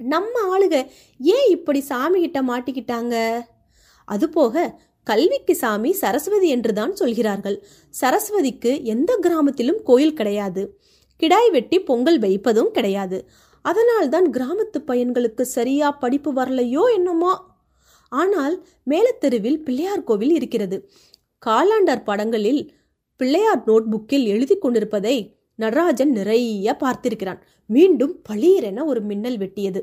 நம்ம 0.00 0.58
ஆளுக 0.58 0.74
ஏன் 1.20 1.46
இப்படி 1.50 1.80
சாமி 1.80 2.20
கிட்ட 2.20 2.42
மாட்டிக்கிட்டாங்க? 2.42 3.14
அதுபோக 4.08 4.74
கல்விக்கு 5.02 5.54
சாமி 5.56 5.92
சரஸ்வதி 5.92 6.48
என்றுதான் 6.48 6.92
சொல்கிறார்கள். 6.92 7.56
சரஸ்வதிக்கு 8.00 8.82
எந்த 8.84 9.18
கிராமத்திலும் 9.22 9.82
கோயில் 9.82 10.14
கிடையாது. 10.14 10.62
கிடாய் 11.22 11.50
வெட்டி 11.50 11.78
பொங்கல் 11.80 12.18
வைப்பதும் 12.18 12.70
கிடையாது. 12.70 13.18
அதனால்தான் 13.62 14.26
கிராமத்து 14.32 14.78
பையன்களுக்கு 14.86 15.44
சரியா 15.56 15.90
படிப்பு 15.92 16.32
வரலையோ 16.32 16.82
என்னமோ? 16.94 17.32
ஆனால் 18.08 18.66
மேலத்தெருவில் 18.90 19.62
பிள்ளையார் 19.62 20.04
கோவில் 20.04 20.32
இருக்கிறது. 20.32 20.90
காலாண்டார் 21.46 22.04
படங்களில் 22.04 22.72
பிள்ளையார் 23.16 23.64
நோட்புக்கில் 23.64 24.26
எழுதி 24.26 24.56
கொண்டிருப்பதை 24.58 25.36
நடராஜன் 25.54 26.10
நிறைய 26.10 26.76
பார்த்திருக்கிறான். 26.80 27.40
மீண்டும் 27.66 28.22
பளீரென 28.28 28.84
ஒரு 28.84 29.00
மின்னல் 29.00 29.38
வெட்டியது. 29.38 29.80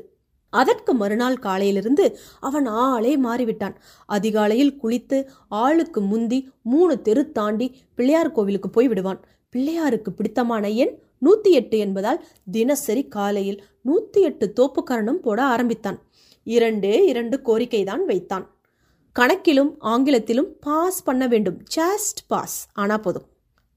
அதற்கு 0.50 0.94
மறுநாள் 0.94 1.36
காலையிலிருந்து 1.36 2.18
அவன் 2.40 2.66
ஆளே 2.66 3.16
மாறிவிட்டான். 3.16 3.74
அதிகாலையில் 4.06 4.78
குளித்து 4.82 5.26
ஆளுக்கு 5.48 6.00
முந்தி 6.00 6.48
மூணு 6.62 7.02
தெரு 7.02 7.32
தாண்டி 7.32 7.76
பிள்ளையார் 7.94 8.32
கோவிலுக்கு 8.32 8.70
போய் 8.70 8.88
விடுவான். 8.88 9.20
பிள்ளையாருக்கு 9.56 10.10
பிடித்தமான 10.10 10.68
எண் 10.68 11.02
நூத்தி 11.26 11.50
எட்டு 11.50 11.78
என்பதால் 11.78 12.24
தினசரி 12.50 13.02
காலையில் 13.08 13.62
நூத்தி 13.84 14.20
எட்டு 14.20 14.52
தோப்புக்கரணம் 14.56 15.20
போட 15.26 15.42
ஆரம்பித்தான். 15.42 15.98
இரண்டே 16.44 17.06
இரண்டு 17.06 17.40
கோரிக்கைதான் 17.44 18.04
வைத்தான். 18.04 18.46
கணக்கிலும் 19.12 19.76
ஆங்கிலத்திலும் 19.78 20.50
பாஸ் 20.60 21.02
பண்ண 21.02 21.26
வேண்டும். 21.26 21.58
ஜஸ்ட் 21.76 22.20
பாஸ் 22.26 22.68
ஆனா 22.72 22.98
போதும். 22.98 23.26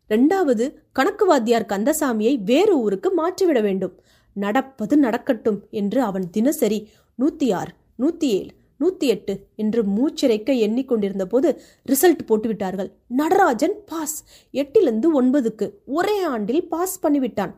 ரெண்டாவது 0.09 0.73
கணக்கு 0.91 1.25
வாத்தியார் 1.25 1.65
கந்தசாமியை 1.69 2.35
வேறு 2.43 2.79
ஊருக்கு 2.79 3.13
மாற்றிவிட 3.13 3.61
வேண்டும். 3.61 4.01
நடப்பது 4.33 4.97
நடக்கட்டும் 4.97 5.65
என்று 5.69 6.01
அவன் 6.01 6.29
தினசரி 6.29 6.89
நூத்தி 7.19 7.53
ஆறு 7.53 7.71
நூத்தி 7.99 8.23
ஏழு 8.23 8.53
நூத்தி 8.79 9.07
எட்டு 9.13 9.33
என்று 9.55 9.83
மூச்சிறைக்க 9.83 10.49
எண்ணிக்கொண்டிருந்த 10.65 11.25
போது 11.25 11.61
ரிசல்ட் 11.91 12.27
போட்டுவிட்டார்கள். 12.27 12.91
நடராஜன் 13.07 13.75
பாஸ். 13.85 14.23
எட்டிலிருந்து 14.53 15.07
ஒன்பதுக்கு 15.21 15.71
ஒரே 15.85 16.23
ஆண்டில் 16.23 16.67
பாஸ் 16.67 17.05
பண்ணிவிட்டான். 17.05 17.53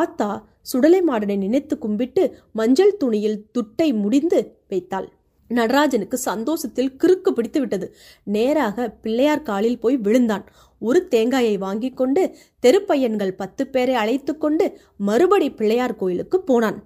ஆத்தா 0.00 0.30
சுடலை 0.70 1.00
மாடனை 1.06 1.36
நினைத்து 1.36 1.74
கும்பிட்டு 1.78 2.22
மஞ்சள் 2.58 2.96
துணியில் 2.96 3.42
துட்டை 3.54 3.88
முடிந்து 4.02 4.40
வைத்தாள். 4.68 5.08
நடராஜனுக்கு 5.50 6.16
சந்தோஷத்தில் 6.28 6.92
கிறுக்கு 7.00 7.30
பிடித்து 7.36 7.58
விட்டது. 7.60 7.86
நேராக 8.34 8.86
பிள்ளையார் 9.04 9.46
காலில் 9.48 9.80
போய் 9.82 9.98
விழுந்தான். 10.06 10.44
ஒரு 10.82 11.00
தேங்காயை 11.14 11.56
வாங்கி 11.64 11.90
கொண்டு 12.00 12.22
தெருப்பையன்கள் 12.64 13.34
பத்து 13.40 13.62
பேரை 13.66 13.94
அழைத்து 14.02 14.32
கொண்டு 14.44 14.66
மறுபடி 15.08 15.48
பிள்ளையார் 15.58 15.98
கோயிலுக்கு 16.02 16.38
போனான். 16.50 16.78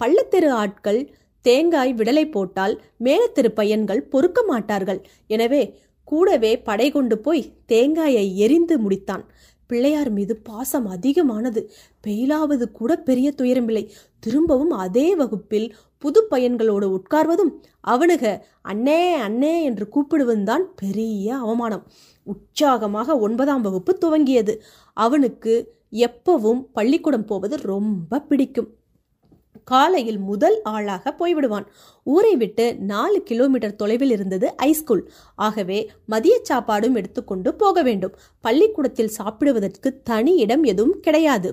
பள்ளத்தெரு 0.00 0.50
ஆட்கள் 0.62 1.00
தேங்காய் 1.44 1.92
விடலை 1.98 2.24
போட்டால் 2.30 2.74
மேலத்தெரு 3.04 3.50
பையன்கள் 3.58 4.08
பொறுக்க 4.12 4.38
மாட்டார்கள். 4.42 5.00
எனவே 5.34 5.62
கூடவே 6.08 6.50
படை 6.68 6.88
கொண்டு 6.90 7.16
போய் 7.18 7.42
தேங்காயை 7.72 8.26
எரிந்து 8.44 8.76
முடித்தான். 8.84 9.24
பிள்ளையார் 9.68 10.10
மீது 10.10 10.36
பாசம் 10.36 10.86
அதிகமானது. 10.86 11.70
பெயிலாவது 12.06 12.64
கூட 12.70 12.96
பெரிய 12.96 13.32
துயரமில்லை. 13.36 13.84
திரும்பவும் 14.18 14.70
அதே 14.70 15.16
வகுப்பில் 15.16 15.68
புது 15.98 16.20
பையன்களோடு 16.30 16.86
உட்கார்வதும் 16.96 17.52
அவனுக 17.88 18.24
அண்ணே 18.68 19.00
அண்ணே 19.28 19.62
என்று 19.62 19.88
கூப்பிடுவதும் 19.94 20.42
தான் 20.42 20.64
பெரிய 20.76 21.36
அவமானம். 21.36 21.84
உற்சாகமாக 22.22 23.18
ஒன்பதாம் 23.18 23.60
வகுப்பு 23.60 23.98
துவங்கியது. 24.04 24.54
அவனுக்கு 24.96 25.54
எப்பவும் 25.92 26.62
பள்ளிக்கூடம் 26.72 27.24
போவது 27.24 27.56
ரொம்ப 27.62 28.20
பிடிக்கும். 28.20 28.77
காலையில் 29.70 30.20
முதல் 30.28 30.56
ஆளாக 30.72 31.12
போய்விடுவான். 31.18 31.66
ஊரை 32.14 32.34
விட்டு 32.42 32.66
நாலு 32.92 33.18
கிலோமீட்டர் 33.30 33.78
தொலைவில் 33.80 34.12
இருந்தது 34.16 34.48
ஐஸ்கூல் 34.68 35.02
ஆகவே 35.46 35.78
மதிய 36.12 36.36
சாப்பாடும் 36.50 36.98
எடுத்துக்கொண்டு 37.00 37.50
போக 37.62 37.82
வேண்டும். 37.88 38.14
பள்ளிக்கூடத்தில் 38.44 39.14
சாப்பிடுவதற்கு 39.18 39.90
தனி 40.10 40.34
இடம் 40.44 40.64
எதுவும் 40.72 40.96
கிடையாது. 41.06 41.50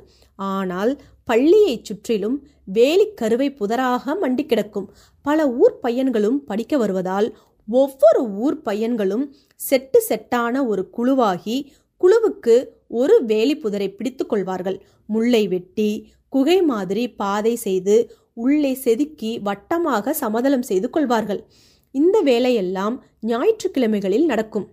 ஆனால் 0.52 0.94
பள்ளியைச் 1.30 1.88
சுற்றிலும் 1.88 2.38
வேலி 2.78 3.08
கருவை 3.22 3.50
புதராக 3.60 4.16
மண்டி 4.24 4.44
கிடக்கும். 4.46 4.88
பல 5.26 5.48
ஊர் 5.62 5.76
பையன்களும் 5.84 6.40
படிக்க 6.50 6.78
வருவதால் 6.78 7.28
ஒவ்வொரு 7.68 8.22
ஊர் 8.44 8.58
பையன்களும் 8.66 9.26
செட்டு 9.70 10.00
செட்டான 10.10 10.66
ஒரு 10.72 10.84
குழுவாகி 10.98 11.58
குழுவுக்கு 12.02 12.56
ஒரு 13.02 13.16
வேலி 13.30 13.56
புதரை 13.58 13.88
பிடித்துக் 13.98 14.32
கொள்வார்கள். 14.32 14.78
முல்லை 15.14 15.44
வெட்டி 15.54 15.90
குகை 16.36 16.60
மாதிரி 16.72 17.04
பாதை 17.22 17.54
செய்து 17.66 17.96
உள்ளே 18.44 18.72
செதுக்கி 18.84 19.32
வட்டமாக 19.48 20.14
சமதளம் 20.22 20.66
செய்து 20.70 20.88
கொள்வார்கள். 20.90 21.42
இந்த 21.96 22.18
வேலையெல்லாம் 22.30 22.96
ஞாயிற்றுக்கிழமைகளில் 23.30 24.26
நடக்கும். 24.32 24.66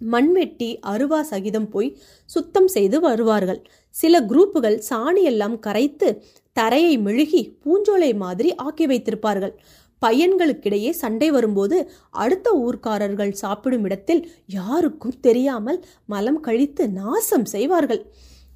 மண்வெட்டி 0.00 0.68
அருவா 0.92 1.18
சகிதம் 1.30 1.68
போய் 1.72 1.90
சுத்தம் 2.30 2.70
செய்து 2.74 2.98
வருவார்கள். 3.06 3.60
சில 3.94 4.14
குரூப்புகள் 4.30 4.78
சாணியெல்லாம் 4.90 5.56
கரைத்து 5.66 6.08
தரையை 6.56 6.94
மெழுகி 7.06 7.42
பூஞ்சோலை 7.62 8.10
மாதிரி 8.22 8.50
ஆக்கி 8.66 8.86
வைத்திருப்பார்கள். 8.90 9.54
பையன்களுக்கிடையே 10.02 10.90
சண்டை 11.02 11.28
வரும்போது 11.36 11.78
அடுத்த 12.22 12.48
ஊர்க்காரர்கள் 12.64 13.32
சாப்பிடும் 13.42 13.84
இடத்தில் 13.88 14.22
யாருக்கும் 14.58 15.20
தெரியாமல் 15.26 15.78
மலம் 16.12 16.40
கழித்து 16.46 16.84
நாசம் 17.00 17.46
செய்வார்கள். 17.54 18.02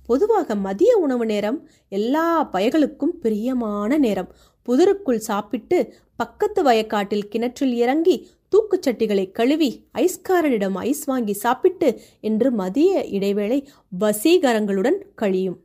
பொதுவாக 0.07 0.55
மதிய 0.55 0.97
உணவு 0.97 1.27
நேரம் 1.27 1.69
எல்லா 1.89 2.45
பயகளுக்கும் 2.45 3.19
பிரியமான 3.19 3.99
நேரம். 3.99 4.31
புதருக்குள் 4.67 5.17
சாப்பிட்டு 5.17 5.95
பக்கத்து 6.17 6.63
வயக்காட்டில் 6.65 7.29
கிணற்றில் 7.29 7.75
இறங்கி 7.75 8.29
தூக்குச்சட்டிகளை 8.53 9.33
கழுவி 9.33 9.87
ஐஸ்காரனிடம் 9.95 10.75
ஐஸ் 10.75 11.05
வாங்கி 11.05 11.33
சாப்பிட்டு 11.33 12.01
என்று 12.21 12.51
மதிய 12.51 13.05
இடைவேளை 13.05 13.69
வசீகரங்களுடன் 14.01 14.99
கழியும். 15.15 15.64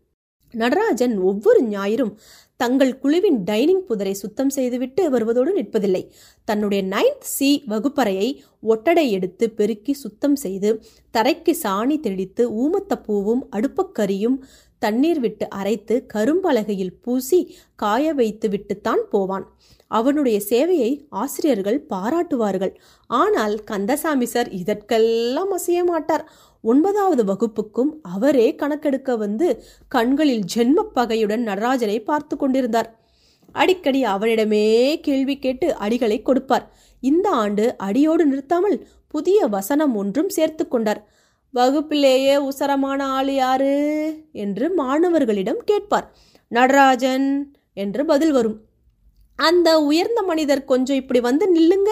நடராஜன் 0.53 1.17
ஒவ்வொரு 1.17 1.63
ஞாயிறும் 1.63 2.13
தங்கள் 2.55 2.97
குழுவின் 2.97 3.43
டைனிங் 3.43 3.85
புதரை 3.89 4.11
சுத்தம் 4.11 4.49
செய்துவிட்டு 4.49 5.09
வருவதோடு 5.09 5.51
நிற்பதில்லை. 5.55 6.07
தன்னுடைய 6.43 6.83
நைன்த் 6.83 7.27
சி 7.35 7.63
வகுப்பறையை 7.67 8.39
ஒட்டடை 8.61 9.11
எடுத்து 9.11 9.49
பெருக்கி 9.49 9.93
சுத்தம் 9.93 10.35
செய்து 10.35 10.81
தரைக்கு 11.17 11.55
சாணி 11.63 11.99
தெளித்து 11.99 12.49
ஊமத்தப்பூவும் 12.49 13.43
அடுப்பக்கரியும் 13.51 14.37
தண்ணீர் 14.79 15.19
விட்டு 15.19 15.49
அரைத்து 15.49 16.05
கரும்பலகையில் 16.13 16.93
பூசி 17.01 17.55
காய 17.75 18.13
வைத்து 18.13 18.49
விட்டுத்தான் 18.49 19.01
போவான். 19.09 19.53
அவனுடைய 19.87 20.41
சேவையை 20.49 21.05
ஆசிரியர்கள் 21.09 21.85
பாராட்டுவார்கள். 21.89 22.75
ஆனால் 23.07 23.63
கந்தசாமி 23.63 24.25
சார் 24.25 24.49
இதற்கெல்லாம் 24.49 25.51
அசைய 25.51 25.83
மாட்டார். 25.83 26.29
ஒன்பதாவது 26.61 27.23
வகுப்புக்கும் 27.23 27.91
அவரே 28.01 28.55
கணக்கெடுக்க 28.55 29.17
வந்து 29.17 29.63
கண்களில் 29.87 30.43
ஜென்ம 30.55 30.83
பகையுடன் 30.95 31.43
நடராஜனை 31.43 32.03
பார்த்து 32.03 32.37
கொண்டிருந்தார். 32.37 32.99
அடிக்கடி 33.51 34.03
அவனிடமே 34.03 34.99
கேள்வி 34.99 35.39
கேட்டு 35.39 35.75
அடிகளை 35.79 36.21
கொடுப்பார். 36.21 36.71
இந்த 37.01 37.29
ஆண்டு 37.29 37.77
அடியோடு 37.77 38.25
நிறுத்தாமல் 38.25 38.87
புதிய 39.07 39.47
வசனம் 39.47 39.95
ஒன்றும் 39.95 40.29
சேர்த்து 40.29 40.67
கொண்டார். 40.67 41.07
வகுப்பிலேயே 41.51 42.35
உசரமான 42.37 43.03
ஆள் 43.03 43.33
யாரு? 43.33 43.75
என்று 44.31 44.73
மாணவர்களிடம் 44.75 45.61
கேட்பார். 45.65 46.11
நடராஜன் 46.47 47.55
என்று 47.73 48.05
பதில் 48.05 48.31
வரும். 48.31 48.61
அந்த 49.35 49.81
உயர்ந்த 49.81 50.21
மனிதர் 50.21 50.65
கொஞ்சம் 50.65 50.95
இப்படி 50.95 51.19
வந்து 51.19 51.45
நில்லுங்க 51.55 51.91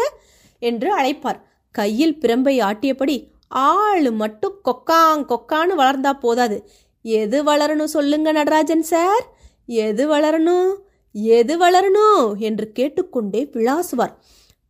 என்று 0.59 0.89
அழைப்பார். 0.99 1.39
கையில் 1.71 2.17
பிரம்பை 2.21 2.61
ஆட்டியபடி 2.61 3.35
ஆள் 3.51 4.11
மட்டும் 4.11 4.55
கொக்காங் 4.65 5.23
கொக்கான்னு 5.31 5.75
வளர்ந்தா 5.81 6.11
போதாது. 6.19 6.57
எது 7.01 7.37
வளரணும் 7.43 7.93
சொல்லுங்க 7.97 8.31
நடராஜன் 8.31 8.85
சார்? 8.93 9.25
எது 9.65 10.03
வளரணும் 10.13 10.71
எது 11.11 11.53
வளரணும் 11.59 12.25
என்று 12.37 12.65
கேட்டுக்கொண்டே 12.71 13.41
விளாசுவார் 13.53 14.13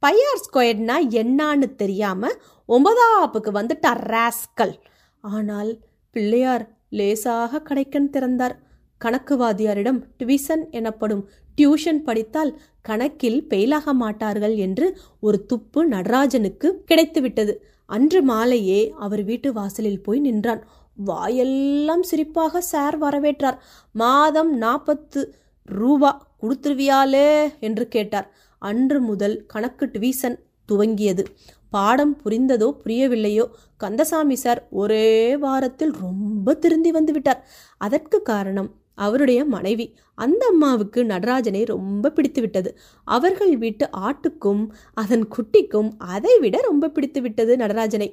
பையார் 0.04 0.44
ஸ்கொயர்னா 0.46 0.96
என்னான்னு 1.22 1.68
தெரியாம 1.76 2.30
ஒன்பதாப்புக்கு 2.70 3.52
வந்துட்டார் 3.60 4.02
ராஸ்கல். 4.14 4.74
ஆனால் 5.24 5.72
பிள்ளையார் 6.16 6.66
லேசாக 6.90 7.62
கடைக்கன் 7.70 8.10
திறந்தார். 8.10 8.56
கணக்குவாதியாரிடம் 9.06 10.00
டிவிசன் 10.20 10.64
எனப்படும் 10.72 11.24
டியூஷன் 11.58 12.00
படித்தால் 12.04 12.52
கணக்கில் 12.82 13.40
பெயிலாக 13.50 13.94
மாட்டார்கள் 13.94 14.56
என்று 14.56 14.88
ஒரு 15.20 15.38
துப்பு 15.46 15.80
நடராஜனுக்கு 15.88 16.70
கிடைத்துவிட்டது. 16.92 17.56
அன்று 17.90 18.22
மாலையே 18.24 18.94
அவர் 19.00 19.24
வீட்டு 19.24 19.54
வாசலில் 19.54 20.04
போய் 20.04 20.20
நின்றான். 20.20 20.62
வாயெல்லாம் 20.96 22.04
சிரிப்பாக 22.12 22.58
சார் 22.58 23.02
வரவேற்றார். 23.02 23.58
மாதம் 23.92 24.58
நாற்பத்து 24.58 25.22
ரூபா 25.64 26.12
கொடுத்துருவியாலே? 26.42 27.30
என்று 27.60 27.88
கேட்டார். 27.88 28.28
அன்று 28.62 29.00
முதல் 29.02 29.46
கணக்கு 29.46 29.86
டிவிசன் 29.86 30.38
துவங்கியது. 30.70 31.24
பாடம் 31.70 32.14
புரிந்ததோ 32.24 32.68
புரியவில்லையோ 32.86 33.46
கந்தசாமி 33.78 34.36
சார் 34.36 34.68
ஒரே 34.72 35.38
வாரத்தில் 35.38 35.94
ரொம்ப 35.94 36.54
திருந்தி 36.54 36.92
வந்துவிட்டார். 36.92 37.42
அதற்கு 37.78 38.22
காரணம் 38.22 38.70
அவருடைய 38.98 39.46
மனைவி. 39.46 39.88
அந்த 40.16 40.46
அம்மாவுக்கு 40.46 41.04
நடராஜனை 41.04 41.64
ரொம்ப 41.66 42.12
பிடித்து 42.12 42.42
விட்டது 42.42 42.70
அவர்கள் 43.08 43.58
வீட்டு 43.58 43.90
ஆட்டுக்கும் 44.00 44.64
அதன் 44.94 45.28
குட்டிக்கும் 45.36 45.90
அதை 45.98 46.40
விட 46.40 46.62
ரொம்ப 46.62 46.90
பிடித்து 46.90 47.22
விட்டது 47.22 47.56
நடராஜனை. 47.58 48.10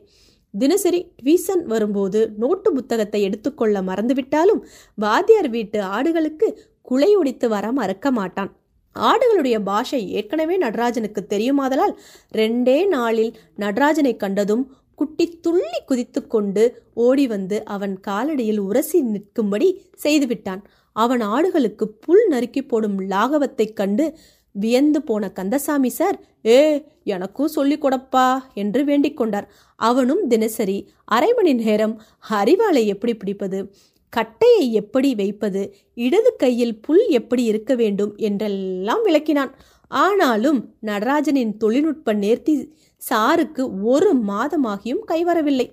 தினசரி 0.54 1.00
ட்வீசன் 1.22 1.64
வரும்போது 1.64 2.20
நோட்டு 2.36 2.72
புத்தகத்தை 2.72 3.22
எடுத்துக்கொள்ள 3.22 3.82
மறந்துவிட்டாலும் 3.82 4.60
வாத்தியார் 4.94 5.50
வீட்டு 5.50 5.80
ஆடுகளுக்கு 5.96 6.48
குலை 6.82 7.12
வர 7.48 7.72
மறக்க 7.72 8.10
மாட்டான். 8.10 8.52
ஆடுகளுடைய 8.96 9.56
பாஷை 9.62 10.00
ஏற்கனவே 10.10 10.56
நடராஜனுக்கு 10.56 11.20
தெரியுமாதலால் 11.28 11.94
ரெண்டே 12.32 12.86
நாளில் 12.88 13.32
நடராஜனை 13.56 14.16
கண்டதும் 14.16 14.64
குட்டி 14.94 15.38
துள்ளி 15.40 15.80
குதித்துக்கொண்டு 15.86 16.82
ஓடி 16.94 17.26
வந்து 17.26 17.64
அவன் 17.64 18.00
காலடியில் 18.06 18.58
உரசி 18.58 19.00
நிற்கும்படி 19.00 19.82
செய்துவிட்டான் 20.04 20.62
அவன் 20.92 21.20
ஆடுகளுக்கு 21.20 21.84
புல் 21.84 22.26
நறுக்கி 22.28 22.62
போடும் 22.62 23.00
லாகவத்தைக் 23.00 23.72
கண்டு 23.72 24.14
வியந்து 24.52 25.02
போன 25.02 25.30
கந்தசாமி 25.30 25.88
சார் 25.88 26.20
ஏ 26.46 26.84
எனக்கும் 27.04 27.48
சொல்லிக் 27.48 27.84
கொடப்பா 27.84 28.38
என்று 28.54 28.84
வேண்டிக் 28.84 29.16
கொண்டார். 29.16 29.52
அவனும் 29.76 30.26
தினசரி 30.28 30.88
அரை 31.04 31.32
மணி 31.34 31.52
நேரம் 31.52 32.02
அறிவாளை 32.30 32.86
எப்படி 32.86 33.14
பிடிப்பது 33.14 33.70
கட்டையை 34.08 34.72
எப்படி 34.72 35.14
வைப்பது 35.14 35.74
இடது 35.94 36.36
கையில் 36.36 36.80
புல் 36.80 37.06
எப்படி 37.08 37.44
இருக்க 37.44 37.74
வேண்டும் 37.74 38.16
என்றெல்லாம் 38.16 39.04
விளக்கினான். 39.04 39.54
ஆனாலும் 39.88 40.74
நடராஜனின் 40.80 41.56
தொழில்நுட்ப 41.56 42.14
நேர்த்தி 42.14 42.70
சாருக்கு 43.10 43.62
ஒரு 43.82 44.10
மாதமாகியும் 44.26 45.02
கைவரவில்லை. 45.08 45.66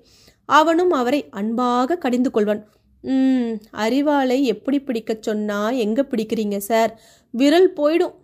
அவனும் 0.49 0.91
அவரை 0.91 1.21
அன்பாக 1.29 1.97
கடிந்து 1.97 2.29
கொள்வான் 2.33 2.63
ம் 3.03 3.51
அறிவாளை 3.77 4.37
எப்படி 4.43 4.79
பிடிக்கச் 4.79 5.23
சொன்னா 5.23 5.71
எங்க 5.71 6.01
பிடிக்கிறீங்க 6.03 6.57
சார்? 6.57 6.91
விரல் 7.33 7.73
போயிடும். 7.75 8.15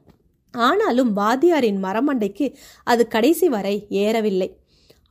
ஆனாலும் 0.53 1.11
வாத்தியாரின் 1.17 1.79
மரமண்டைக்கு 1.83 2.45
அது 2.83 3.07
கடைசி 3.07 3.49
வரை 3.49 3.87
ஏறவில்லை. 3.89 4.49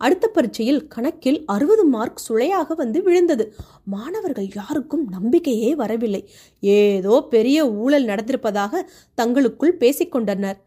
அடுத்த 0.01 0.27
பரீட்சையில் 0.29 0.81
கணக்கில் 0.87 1.45
அறுபது 1.47 1.85
மார்க் 1.85 2.23
சுளையாக 2.29 2.75
வந்து 2.75 3.03
விழுந்தது. 3.03 3.45
மாணவர்கள் 3.85 4.49
யாருக்கும் 4.55 5.05
நம்பிக்கையே 5.11 5.75
வரவில்லை. 5.75 6.23
ஏதோ 6.61 7.27
பெரிய 7.31 7.59
ஊழல் 7.71 8.05
நடந்திருப்பதாக 8.05 8.83
தங்களுக்குள் 9.15 9.77
பேசிக்கொண்டனர். 9.81 10.59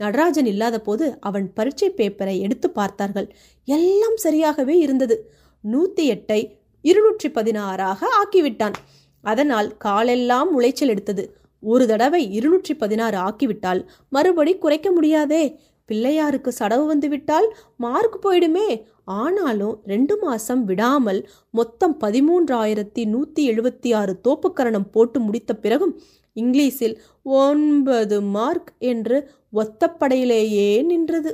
நடராஜன் 0.00 0.46
இல்லாத 0.46 0.76
போது 0.80 1.06
அவன் 1.20 1.46
பரீட்சை 1.52 1.88
பேப்பரை 1.90 2.36
எடுத்து 2.38 2.70
பார்த்தார்கள். 2.70 3.28
எல்லாம் 3.68 4.18
சரியாகவே 4.24 4.76
இருந்தது. 4.86 5.16
நூத்தி 5.64 6.04
எட்டை 6.14 6.40
இருநூற்றி 6.84 7.28
பதினாறாக 7.30 8.08
ஆக்கிவிட்டான். 8.20 8.76
அதனால் 9.24 9.68
காலெல்லாம் 9.76 10.50
உளைச்சல் 10.60 10.92
எடுத்தது. 10.94 11.24
ஒரு 11.62 11.84
தடவை 11.86 12.22
இருநூற்றி 12.32 12.74
பதினாறு 12.74 13.16
ஆக்கிவிட்டால் 13.18 13.80
மறுபடி 14.08 14.52
குறைக்க 14.58 14.88
முடியாதே. 14.92 15.44
பிள்ளையாருக்கு 15.88 16.48
சடவு 16.48 16.84
வந்து 16.86 17.08
விட்டால் 17.08 17.46
மார்க் 17.76 18.18
போயிடுமே. 18.24 18.68
ஆனாலும் 19.04 19.74
ரெண்டு 19.84 20.14
மாசம் 20.16 20.62
விடாமல் 20.64 21.20
மொத்தம் 21.50 21.94
பதிமூன்றாயிரத்தி 22.00 23.02
நூற்றி 23.04 23.42
எழுபத்தி 23.50 23.90
ஆறு 23.94 24.12
தோப்புக்கரணம் 24.28 24.88
போட்டு 24.90 25.20
முடித்த 25.20 25.54
பிறகும் 25.54 25.92
இங்கிலீஷில் 26.36 26.96
ஒன்பது 27.22 28.22
மார்க் 28.22 28.72
என்று 28.78 29.18
ஒத்தப்படையிலேயே 29.52 30.84
நின்றது. 30.84 31.32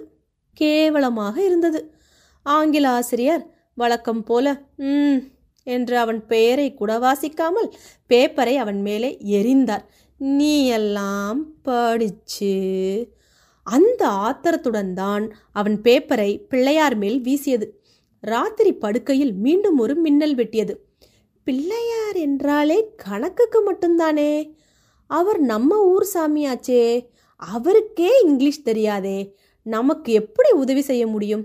கேவலமாக 0.52 1.36
இருந்தது. 1.44 1.80
ஆங்கில 2.46 2.88
ஆசிரியர் 2.90 3.44
வழக்கம் 3.74 4.22
போல 4.22 4.46
ம் 4.76 5.18
என்று 5.66 5.98
அவன் 5.98 6.20
பெயரை 6.26 6.74
கூட 6.74 6.92
வாசிக்காமல் 6.98 7.68
பேப்பரை 8.10 8.54
அவன் 8.56 8.80
மேலே 8.82 9.10
எரிந்தார் 9.30 9.84
நீ 10.16 10.66
எல்லாம் 10.66 11.40
படிச்சு 11.62 12.54
அந்த 13.66 14.02
ஆத்திரத்துடன் 14.06 14.92
தான் 14.94 15.24
அவன் 15.52 15.76
பேப்பரை 15.82 16.30
பிள்ளையார் 16.48 16.96
மேல் 16.96 17.20
வீசியது. 17.20 17.66
ராத்திரி 18.22 18.72
படுக்கையில் 18.74 19.32
மீண்டும் 19.34 19.78
ஒரு 19.78 19.94
மின்னல் 19.94 20.34
வெட்டியது. 20.34 20.74
பிள்ளையார் 21.46 22.16
என்றாலே 22.16 22.78
கணக்குக்கு 22.96 23.60
மட்டும்தானே? 23.72 24.32
அவர் 25.10 25.40
நம்ம 25.40 25.84
ஊர் 25.84 26.06
சாமியாச்சே. 26.14 27.06
அவருக்கே 27.36 28.10
இங்கிலீஷ் 28.24 28.62
தெரியாதே. 28.62 29.36
நமக்கு 29.62 30.12
எப்படி 30.12 30.50
உதவி 30.50 30.80
செய்ய 30.80 31.06
முடியும்? 31.06 31.44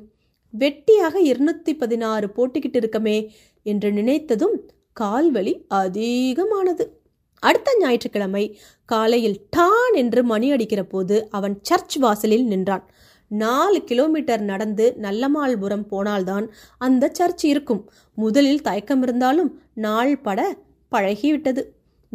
வெட்டியாக 0.60 1.16
இருநூத்தி 1.24 1.78
பதினாறு 1.78 2.28
போட்டிக்கிட்டு 2.28 2.80
இருக்கமே 2.80 3.28
என்று 3.64 3.92
நினைத்ததும் 3.92 4.56
கால்வலி 5.00 5.66
அதிகமானது. 5.68 7.02
அடுத்த 7.40 7.76
ஞாயிற்றுக்கிழமை 7.80 8.60
காலையில் 8.86 9.46
டான் 9.50 9.94
என்று 9.94 10.24
மணி 10.24 10.52
அடிக்கிற 10.52 10.84
போது 10.84 11.28
அவன் 11.30 11.60
சர்ச் 11.62 11.96
வாசலில் 11.96 12.46
நின்றான். 12.46 12.90
நாலு 13.28 13.84
கிலோமீட்டர் 13.84 14.42
நடந்து 14.42 14.96
நல்லமால்புரம் 15.02 15.88
போனால்தான் 15.88 16.54
அந்த 16.78 17.10
சர்ச் 17.12 17.46
இருக்கும். 17.46 17.90
முதலில் 18.16 18.62
தயக்கம் 18.62 19.02
இருந்தாலும் 19.02 19.60
நாள் 19.74 20.18
பட 20.18 20.58
பழகிவிட்டது. 20.92 21.64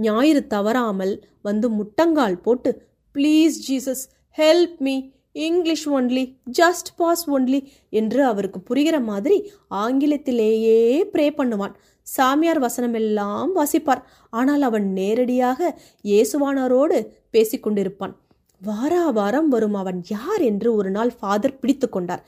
ஞாயிறு 0.06 0.42
தவறாமல் 0.54 1.14
வந்து 1.48 1.66
முட்டங்கால் 1.78 2.42
போட்டு 2.46 2.70
please 3.14 3.56
Jesus 3.68 4.04
help 4.38 4.78
me 4.86 4.96
English 5.46 5.86
only 5.96 6.22
just 6.58 6.88
pass 7.00 7.24
only 7.34 7.60
என்று 8.00 8.20
அவருக்கு 8.30 8.58
புரிகிற 8.68 8.96
மாதிரி 9.10 9.36
ஆங்கிலத்திலேயே 9.82 10.80
ப்ரே 11.12 11.26
பண்ணுவான். 11.38 11.74
சாமியார் 12.06 12.60
வசனம் 12.64 12.96
எல்லாம் 13.00 13.50
வாசிப்பார். 13.58 14.02
ஆனால் 14.32 14.62
அவன் 14.68 14.86
நேரடியாக 14.98 15.70
இயேசுவானரோடு 16.10 16.98
பேசிக்கொண்டிருப்பான் 17.34 18.14
வாரா 18.62 19.04
வாரம் 19.18 19.50
வரும் 19.54 19.76
அவன் 19.82 20.00
யார் 20.14 20.42
என்று 20.48 20.68
ஒரு 20.78 20.90
நாள் 20.96 21.12
ஃபாதர் 21.18 21.58
பிடித்து 21.60 21.86
கொண்டார். 21.88 22.24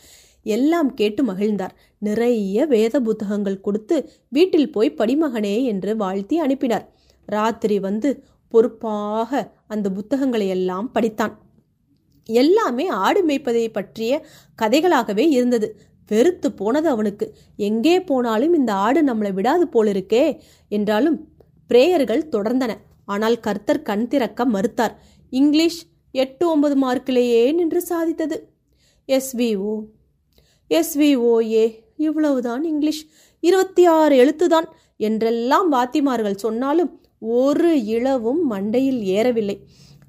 எல்லாம் 0.46 0.90
கேட்டு 1.00 1.22
மகிழ்ந்தார். 1.30 1.74
நிறைய 2.02 2.64
வேத 2.74 2.94
புத்தகங்கள் 3.08 3.64
கொடுத்து 3.66 3.96
வீட்டில் 4.36 4.72
போய் 4.76 4.96
படிமகனே 5.00 5.56
என்று 5.72 5.92
வாழ்த்தி 6.04 6.38
அனுப்பினார். 6.44 6.86
ராத்திரி 7.26 7.78
வந்து 7.78 8.24
பொறுப்பாக 8.48 9.52
அந்த 9.66 9.90
புத்தகங்களை 9.90 10.48
எல்லாம் 10.48 10.90
படித்தான். 10.94 11.32
எல்லாமே 12.24 12.86
ஆடு 12.86 13.26
மேய்ப்பதை 13.26 13.72
பற்றிய 13.72 14.26
கதைகளாகவே 14.62 15.18
இருந்தது. 15.18 15.80
வெறுத்து 16.08 16.52
போனது 16.52 16.88
அவனுக்கு. 16.88 17.34
எங்கே 17.56 18.00
போனாலும் 18.00 18.54
இந்த 18.54 18.72
ஆடு 18.72 19.04
நம்மளை 19.04 19.32
விடாது 19.32 19.68
போலிருக்கே 19.68 20.40
என்றாலும் 20.68 21.28
பிரேயர்கள் 21.68 22.28
தொடர்ந்தன. 22.30 22.76
ஆனால் 23.04 23.40
கர்த்தர் 23.40 23.82
கண் 23.82 24.08
திறக்க 24.08 24.46
மறுத்தார். 24.46 24.94
இங்கிலீஷ் 25.30 25.86
எட்டு 26.10 26.50
ஒன்பது 26.50 26.88
மார்க்கிலேயே 26.88 27.54
நின்று 27.54 27.84
சாதித்தது. 27.88 28.40
எஸ்விஓ. 29.08 29.84
எஸ்விஓஏ. 30.70 31.78
இவ்வளவுதான் 31.96 32.64
இங்கிலீஷ். 32.64 33.06
இருபத்தி 33.40 33.84
ஆறு 33.84 34.24
எழுத்துதான் 34.24 34.64
என்றெல்லாம் 34.96 35.72
வாத்திமார்கள் 35.72 36.34
சொன்னாலும் 36.34 37.01
ஒரு 37.24 37.84
இளவும் 37.84 38.50
மண்டையில் 38.50 39.02
ஏறவில்லை. 39.02 39.58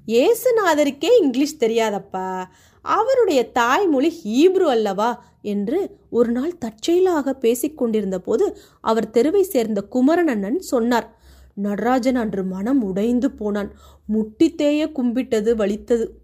ஏசுநாதருக்கே 0.06 1.18
இங்கிலீஷ் 1.20 1.62
தெரியாதப்பா. 1.64 2.44
அவருடைய 2.82 3.50
தாய்மொழி 3.50 4.20
ஹீப்ரு 4.24 4.66
அல்லவா? 4.66 5.24
என்று 5.42 5.96
ஒரு 6.10 6.32
நாள் 6.32 6.58
தற்செயலாக 6.58 7.34
பேசிக்கொண்டிருந்த 7.34 8.18
போது 8.18 8.56
அவர் 8.80 9.10
தெருவை 9.10 9.42
சேர்ந்த 9.42 9.82
குமரன் 9.82 10.28
அண்ணன் 10.28 10.58
சொன்னார். 10.58 11.16
நடராஜன் 11.54 12.16
அன்று 12.16 12.44
மனம் 12.44 12.82
உடைந்து 12.82 13.30
போனான். 13.30 13.72
முட்டித்தேய 14.12 14.92
கும்பிட்டது 14.92 15.56
வலித்தது. 15.56 16.18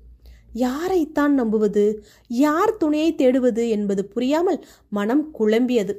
யாரைத்தான் 0.55 1.29
நம்புவது? 1.29 2.05
யார் 2.29 2.76
துணையை 2.76 3.14
தேடுவது? 3.14 3.68
என்பது 3.68 4.05
புரியாமல் 4.05 4.64
மனம் 4.88 5.35
குழம்பியது. 5.38 5.96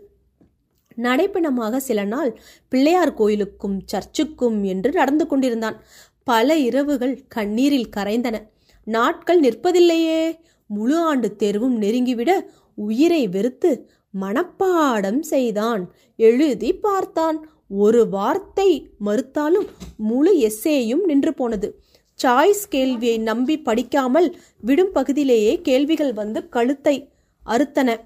நடைப்பயணமாக 0.95 1.77
சில 1.77 2.03
நாள் 2.03 2.39
பிள்ளையார் 2.67 3.13
கோயிலுக்கும் 3.13 3.79
சர்ச்சுக்கும் 3.85 4.63
என்று 4.63 4.91
நடந்து 4.91 5.27
கொண்டிருந்தான். 5.27 5.83
பல 6.23 6.57
இரவுகள் 6.57 7.21
கண்ணீரில் 7.27 7.89
கரைந்தன. 7.97 8.47
நாட்கள் 8.83 9.39
நிற்பதில்லையே. 9.39 10.39
முழு 10.67 10.97
ஆண்டு 10.97 11.35
தேர்வும் 11.35 11.81
நெருங்கிவிட 11.81 12.45
உயிரை 12.75 13.27
வெறுத்து 13.27 13.89
மனப்பாடம் 14.21 15.19
செய்தான். 15.19 15.93
எழுதி 16.15 16.73
பார்த்தான். 16.73 17.49
ஒரு 17.67 18.09
வார்த்தை 18.09 18.89
மறுத்தாலும் 19.05 19.67
முழு 19.97 20.37
எஸ்ஸேயும் 20.37 21.03
நின்று 21.03 21.33
போனது. 21.33 21.79
சாய்ஸ் 22.23 22.65
கேள்வியை 22.69 23.17
நம்பி 23.17 23.59
படிக்காமல் 23.59 24.35
விடும் 24.61 24.91
பகுதியிலேயே 24.91 25.61
கேள்விகள் 25.61 26.13
வந்து 26.13 26.49
கழுத்தை 26.49 27.09
அறுத்தன. 27.45 27.99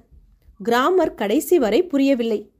கிராமர் 0.63 1.13
கடைசி 1.13 1.59
வரை 1.59 1.83
புரியவில்லை. 1.83 2.51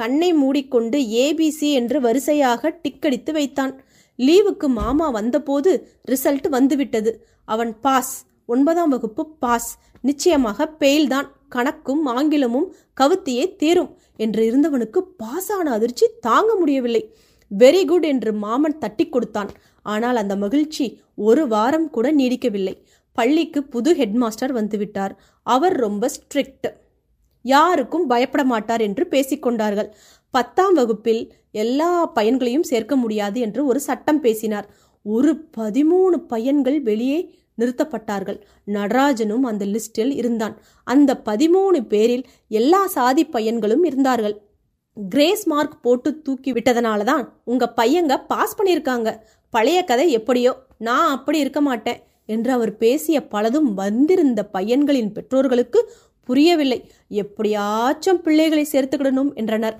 கண்ணை 0.00 0.30
மூடிக்கொண்டு 0.42 0.98
ஏபிசி 1.24 1.68
என்று 1.80 1.98
வரிசையாக 2.06 2.72
டிக்கடித்து 2.84 3.32
வைத்தான். 3.32 3.74
லீவுக்கு 4.18 4.68
மாமா 4.80 5.06
வந்தபோது 5.10 5.70
ரிசல்ட் 6.10 6.48
வந்துவிட்டது. 6.48 7.12
அவன் 7.48 7.72
பாஸ். 7.80 8.14
ஒன்பதாம் 8.46 8.92
வகுப்பு 8.94 9.22
பாஸ். 9.44 9.70
நிச்சயமாக 10.00 10.68
பெயில்தான். 10.80 11.28
கணக்கும் 11.54 12.04
ஆங்கிலமும் 12.14 12.68
கவுத்தியே 13.00 13.44
தேரும் 13.56 13.90
என்று 14.16 14.42
இருந்தவனுக்கு 14.50 15.00
பாஸ் 15.22 15.50
ஆன 15.52 15.70
அதிர்ச்சி 15.70 16.06
தாங்க 16.20 16.52
முடியவில்லை. 16.54 17.02
வெரி 17.50 17.82
குட் 17.84 18.06
என்று 18.12 18.30
மாமன் 18.44 18.78
தட்டி 18.78 19.04
கொடுத்தான். 19.08 19.50
ஆனால் 19.94 20.18
அந்த 20.22 20.34
மகிழ்ச்சி 20.36 20.86
ஒரு 21.28 21.42
வாரம் 21.48 21.90
கூட 21.90 22.06
நீடிக்கவில்லை. 22.12 22.74
பள்ளிக்கு 23.18 23.60
புது 23.74 23.90
ஹெட்மாஸ்டர் 23.94 24.54
வந்துவிட்டார். 24.60 25.14
அவர் 25.46 25.76
ரொம்ப 25.76 26.10
ஸ்ட்ரிக்ட். 26.16 26.68
யாருக்கும் 27.54 28.06
பயப்பட 28.12 28.42
மாட்டார் 28.52 28.82
என்று 28.88 29.04
பேசிக்கொண்டார்கள். 29.14 29.88
பத்தாம் 30.34 30.76
வகுப்பில் 30.78 31.22
எல்லா 31.64 31.90
பையன்களையும் 32.16 32.68
சேர்க்க 32.70 32.94
முடியாது 33.02 33.38
என்று 33.46 33.60
ஒரு 33.70 33.80
சட்டம் 33.88 34.20
பேசினார். 34.20 34.66
ஒரு 35.06 35.32
பதிமூணு 35.58 36.16
பையன்கள் 36.32 36.78
வெளியே 36.90 37.18
நிறுத்தப்பட்டார்கள். 37.58 38.38
நடராஜனும் 38.76 39.44
அந்த 39.50 39.64
லிஸ்டில் 39.74 40.12
இருந்தான். 40.20 40.54
அந்த 40.86 41.10
பதிமூணு 41.28 41.78
பேரில் 41.92 42.24
எல்லா 42.60 42.80
சாதி 42.96 43.24
பையன்களும் 43.36 43.84
இருந்தார்கள். 43.90 44.34
கிரேஸ் 44.96 45.44
மார்க் 45.52 45.78
போட்டு 45.84 46.10
தூக்கி 46.26 46.50
விட்டதனால 46.56 47.00
தான் 47.04 47.24
உங்க 47.52 47.64
பையங்க 47.80 48.14
பாஸ் 48.32 48.56
பண்ணியிருக்காங்க. 48.58 49.08
பழைய 49.54 49.78
கதை 49.90 50.06
எப்படியோ 50.18 50.52
நான் 50.86 51.08
அப்படி 51.16 51.38
இருக்க 51.44 51.60
மாட்டேன் 51.60 52.00
என்று 52.28 52.50
அவர் 52.56 52.72
பேசிய 52.82 53.16
பலதும் 53.34 53.68
வந்திருந்த 53.80 54.40
பையன்களின் 54.54 55.12
பெற்றோர்களுக்கு 55.16 55.80
புரியவில்லை. 56.28 56.78
எப்படியாச்சும் 57.22 58.22
பிள்ளைகளை 58.26 58.64
சேர்த்துக்கிடணும் 58.72 59.32
என்றனர். 59.40 59.76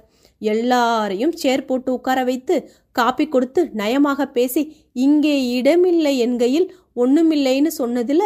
எல்லாரையும் 0.53 1.35
சேர் 1.43 1.67
போட்டு 1.69 1.91
உட்கார 1.93 2.19
வைத்து 2.31 2.57
காப்பி 2.97 3.25
கொடுத்து 3.29 3.61
நயமாக 3.81 4.27
பேசி 4.37 4.63
இங்கே 5.05 5.37
இடமில்லை 5.59 6.15
என்கையில் 6.27 6.67
ஒண்ணுமில்லைன்னு 7.03 7.71
சொன்னதுல 7.79 8.23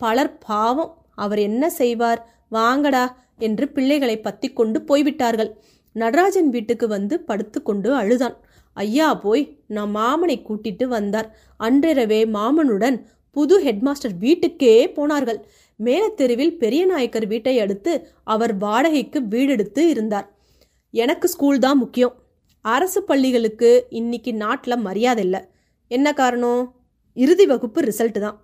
பலர் 0.00 0.32
பாவம். 0.46 0.92
அவர் 1.24 1.40
என்ன 1.48 1.64
செய்வார்? 1.80 2.20
வாங்கடா 2.48 3.04
என்று 3.46 3.64
பிள்ளைகளை 3.68 4.16
பத்தி 4.20 4.48
கொண்டு 4.52 4.78
போய்விட்டார்கள். 4.82 5.50
நடராஜன் 5.96 6.50
வீட்டுக்கு 6.50 6.86
வந்து 6.88 7.14
படுத்துக்கொண்டு 7.28 7.90
அழுதான். 8.00 8.36
ஐயா 8.76 9.08
போய் 9.24 9.42
நான் 9.74 9.94
மாமனை 9.96 10.36
கூட்டிட்டு 10.48 10.84
வந்தார். 10.96 11.28
அன்றிரவே 11.60 12.20
மாமனுடன் 12.36 12.96
புது 13.36 13.56
ஹெட்மாஸ்டர் 13.64 14.14
வீட்டுக்கே 14.24 14.74
போனார்கள். 14.98 15.40
மேலத்தெருவில் 15.86 16.54
பெரிய 16.62 16.82
நாயக்கர் 16.86 17.26
வீட்டை 17.26 17.54
அடுத்து 17.64 17.92
அவர் 18.32 18.52
வாடகைக்கு 18.64 19.18
வீடெடுத்து 19.32 19.82
இருந்தார். 19.92 20.26
எனக்கு 20.94 21.26
ஸ்கூல் 21.34 21.58
தான் 21.64 21.80
முக்கியம். 21.82 22.14
அரசு 22.64 23.00
பள்ளிகளுக்கு 23.10 23.70
இன்னைக்கு 24.00 24.32
நாட்டில் 24.44 24.84
மரியாதை 24.86 25.22
இல்லை. 25.26 25.40
என்ன 25.90 26.08
காரணம்? 26.20 26.62
இறுதி 27.16 27.44
வகுப்பு 27.52 27.80
ரிசல்ட் 27.80 28.18
தான். 28.26 28.36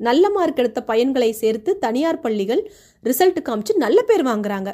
நல்ல 0.00 0.24
மார்க் 0.30 0.60
எடுத்த 0.62 0.80
பையன்களை 0.90 1.30
சேர்த்து 1.42 1.70
தனியார் 1.84 2.20
பள்ளிகள் 2.24 2.62
ரிசல்ட் 3.04 3.40
காமிச்சு 3.48 3.74
நல்ல 3.84 3.98
பேர் 4.08 4.24
வாங்குறாங்க. 4.28 4.70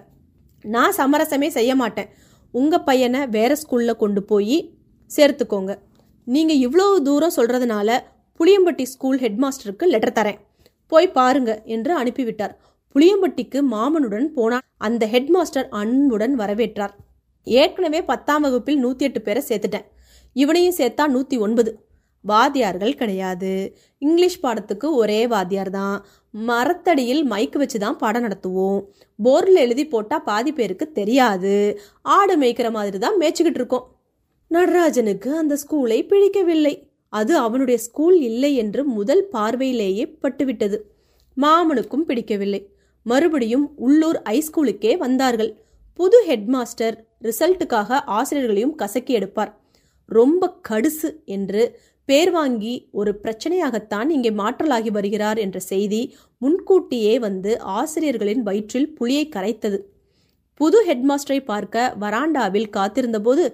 நான் 0.64 0.96
சமரசமே 0.98 1.48
செய்ய 1.59 1.72
மாட்டேன். 1.83 2.11
உங்கள் 2.54 2.87
பையனை 2.88 3.20
வேற 3.37 3.52
ஸ்கூலில் 3.62 4.00
கொண்டு 4.02 4.22
போய் 4.30 4.59
சேர்த்துக்கோங்க. 5.11 5.72
நீங்கள் 6.26 6.61
இவ்வளோ 6.66 6.87
தூரம் 7.02 7.37
சொல்கிறதுனால 7.37 7.98
புளியம்பட்டி 8.40 8.85
ஸ்கூல் 8.92 9.18
ஹெட்மாஸ்டருக்கு 9.24 9.87
லெட்டர் 9.94 10.18
தரேன். 10.18 10.40
போய் 10.94 11.14
பாருங்க 11.18 11.52
என்று 11.74 11.92
அனுப்பிவிட்டார். 12.00 12.54
புளியம்பட்டிக்கு 12.94 13.59
மாமனுடன் 13.74 14.28
போனான் 14.37 14.66
அந்த 14.87 15.04
ஹெட்மாஸ்டர் 15.14 15.68
அன்புடன் 15.80 16.35
வரவேற்றார். 16.40 16.94
ஏற்கனவே 17.46 18.00
பத்தாம் 18.11 18.44
வகுப்பில் 18.46 18.83
நூற்றி 18.85 19.07
எட்டு 19.09 19.20
பேரை 19.22 19.42
சேர்த்துட்டேன். 19.48 19.88
இவனையும் 20.37 20.78
சேர்த்தா 20.78 21.04
நூற்றி 21.14 21.37
ஒன்பது 21.46 21.70
வாத்தியார்கள் 22.24 22.98
கிடையாது. 23.00 23.50
இங்கிலீஷ் 24.02 24.42
பாடத்துக்கு 24.44 24.87
ஒரே 25.00 25.18
வாத்தியார் 25.33 25.70
தான். 25.80 25.96
மரத்தடியில் 26.35 27.22
மைக்கு 27.33 27.59
வச்சு 27.62 27.78
தான் 27.83 27.98
பாடம் 28.02 28.24
நடத்துவோம். 28.26 28.78
போர்டில் 29.18 29.61
எழுதி 29.64 29.85
போட்டால் 29.92 30.24
பாதி 30.28 30.52
பேருக்கு 30.59 30.87
தெரியாது. 30.98 31.54
ஆடு 32.16 32.37
மேய்க்கிற 32.42 32.70
மாதிரி 32.76 32.98
தான் 33.04 33.18
மேய்ச்சிக்கிட்டு 33.22 33.61
இருக்கோம். 33.62 33.85
நடராஜனுக்கு 34.50 35.30
அந்த 35.42 35.54
ஸ்கூலை 35.62 35.98
பிடிக்கவில்லை. 36.12 36.74
அது 37.14 37.33
அவனுடைய 37.38 37.79
ஸ்கூல் 37.87 38.16
இல்லை 38.20 38.50
என்று 38.62 38.83
முதல் 38.98 39.24
பார்வையிலேயே 39.35 40.05
பட்டுவிட்டது. 40.22 40.79
மாமனுக்கும் 41.37 42.07
பிடிக்கவில்லை. 42.09 42.61
மறுபடியும் 43.07 43.66
உள்ளூர் 43.87 44.18
ஐஸ்கூலுக்கே 44.35 44.92
வந்தார்கள். 45.05 45.50
புது 45.98 46.18
ஹெட்மாஸ்டர் 46.29 46.96
ரிசல்ட்டுக்காக 47.22 47.98
ஆசிரியர்களையும் 48.18 48.77
கசக்கி 48.83 49.12
எடுப்பார். 49.12 49.53
ரொம்ப 50.09 50.48
கடுசு 50.68 51.11
என்று 51.37 51.62
பேர் 52.09 52.31
வாங்கி 52.31 52.72
ஒரு 52.90 53.11
பிரச்சனையாகத்தான் 53.22 54.09
இங்கே 54.09 54.31
மாற்றலாகி 54.40 54.90
வருகிறார் 54.90 55.38
என்ற 55.38 55.59
செய்தி 55.72 56.00
முன்கூட்டியே 56.42 57.14
வந்து 57.18 57.53
ஆசிரியர்களின் 57.79 58.42
வயிற்றில் 58.42 58.90
புளியை 58.98 59.24
கரைத்தது. 59.29 59.79
புது 60.61 60.79
ஹெட்மாஸ்டரை 60.88 61.38
பார்க்க 61.44 61.94
வராண்டாவில் 62.00 62.68
காத்திருந்தபோது 62.77 63.44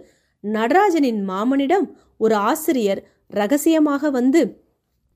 நடராஜனின் 0.45 1.21
மாமனிடம் 1.31 1.87
ஒரு 2.17 2.35
ஆசிரியர் 2.51 3.01
ரகசியமாக 3.31 4.11
வந்து 4.11 4.41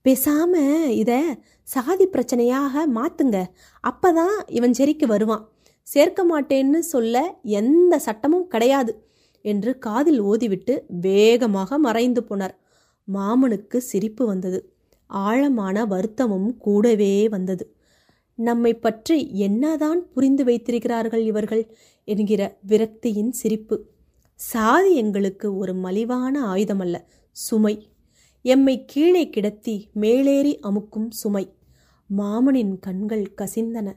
பேசாம 0.05 0.53
இத 0.89 1.35
சாதி 1.63 2.07
பிரச்சனையாக 2.07 2.83
மாத்துங்க. 2.95 3.37
அப்பதான் 3.83 4.35
இவன் 4.47 4.73
செரிக்கு 4.77 5.05
வருவான். 5.05 5.49
சேர்க்க 5.83 6.21
மாட்டேன்னு 6.25 6.79
சொல்ல 6.79 7.39
எந்த 7.41 7.99
சட்டமும் 7.99 8.47
கிடையாது 8.47 9.05
என்று 9.41 9.77
காதில் 9.77 10.21
ஓதிவிட்டு 10.23 10.79
வேகமாக 10.87 11.77
மறைந்து 11.77 12.21
போனார். 12.29 12.55
மாமனுக்கு 13.13 13.77
சிரிப்பு 13.77 14.25
வந்தது. 14.25 14.73
ஆழமான 15.07 15.85
வருத்தமும் 15.85 16.57
கூடவே 16.57 17.29
வந்தது. 17.29 17.75
நம்மை 18.35 18.73
பற்றி 18.73 19.17
என்னதான் 19.37 20.11
புரிந்து 20.11 20.43
வைத்திருக்கிறார்கள் 20.43 21.23
இவர்கள்? 21.23 21.75
என்கிற 22.03 22.57
விரக்தியின் 22.67 23.29
சிரிப்பு. 23.29 23.85
சாதி 24.39 24.95
எங்களுக்கு 24.95 25.57
ஒரு 25.57 25.73
மலிவான 25.73 26.53
ஆயுதமல்ல. 26.53 26.95
சுமை. 27.31 27.75
எம்மை 28.47 28.85
கீழே 28.85 29.29
கிடத்தி 29.29 29.87
மேலேறி 29.93 30.59
அமுக்கும் 30.63 31.07
சுமை. 31.09 31.53
மாமனின் 32.17 32.79
கண்கள் 32.79 33.33
கசிந்தன. 33.37 33.91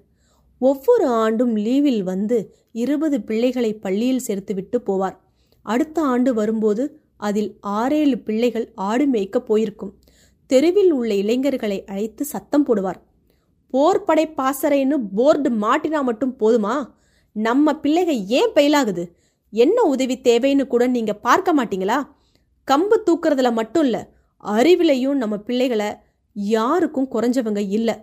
ஒவ்வொரு 0.58 1.06
ஆண்டும் 1.06 1.56
லீவில் 1.56 2.02
வந்து 2.02 2.54
இருபது 2.72 3.22
பிள்ளைகளை 3.22 3.74
பள்ளியில் 3.74 4.22
சேர்த்துவிட்டு 4.26 4.78
போவார். 4.86 5.16
அடுத்த 5.62 6.02
ஆண்டு 6.02 6.34
வரும்போது 6.34 7.00
அதில் 7.16 7.56
ஆறேழு 7.60 8.18
பிள்ளைகள் 8.18 8.72
ஆடு 8.74 9.06
மேய்க்க 9.06 9.40
போயிருக்கும். 9.40 9.92
தெருவில் 10.46 10.92
உள்ள 10.92 11.14
இளைஞர்களை 11.14 11.84
அழைத்து 11.84 12.24
சத்தம் 12.24 12.66
போடுவார். 12.66 13.00
போர் 13.70 14.04
படை 14.04 14.34
பாசறைன்னு 14.36 14.98
போர்டு 15.14 15.50
மாட்டினா 15.50 16.02
மட்டும் 16.02 16.36
போதுமா? 16.40 16.76
நம்ம 17.32 17.72
பிள்ளைக 17.72 18.24
ஏன் 18.26 18.52
பெயிலாகுது? 18.52 19.06
என்ன 19.50 19.82
உதவி 19.82 20.18
தேவைன்னு 20.18 20.66
கூட 20.66 20.86
நீங்க 20.86 21.14
பார்க்க 21.14 21.54
மாட்டீங்களா? 21.54 21.98
கம்பு 22.70 22.96
தூக்குறதுல 23.06 23.52
மட்டும் 23.52 23.84
இல்லை 23.84 24.16
அறிவிலையும் 24.44 25.14
நம்ம 25.14 25.38
பிள்ளைகளை 25.38 25.94
யாருக்கும் 26.32 27.10
குறைஞ்சவங்க 27.10 27.68
இல்லை. 27.68 27.94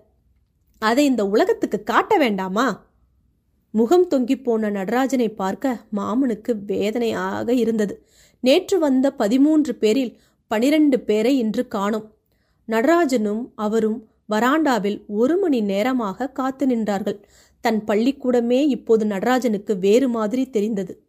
அதை 0.79 1.05
இந்த 1.05 1.27
உலகத்துக்கு 1.27 1.83
காட்ட 1.83 2.17
வேண்டாமா? 2.17 2.87
முகம் 3.69 4.07
தொங்கி 4.09 4.43
போன 4.43 4.69
நடராஜனை 4.69 5.29
பார்க்க 5.29 5.85
மாமனுக்கு 5.95 6.65
வேதனையாக 6.65 7.53
இருந்தது. 7.53 8.05
நேற்று 8.39 8.79
வந்த 8.79 9.11
பதிமூன்று 9.11 9.75
பேரில் 9.75 10.19
பனிரெண்டு 10.47 10.99
பேரை 10.99 11.37
இன்று 11.37 11.67
காணோம். 11.67 12.13
நடராஜனும் 12.65 13.51
அவரும் 13.55 14.09
வராண்டாவில் 14.29 15.05
ஒரு 15.07 15.37
மணி 15.37 15.61
நேரமாக 15.61 16.29
காத்து 16.29 16.67
நின்றார்கள். 16.67 17.19
தன் 17.61 17.83
பள்ளிக்கூடமே 17.87 18.67
இப்போது 18.67 19.05
நடராஜனுக்கு 19.05 19.79
வேறு 19.79 20.09
மாதிரி 20.09 20.49
தெரிந்தது. 20.49 21.03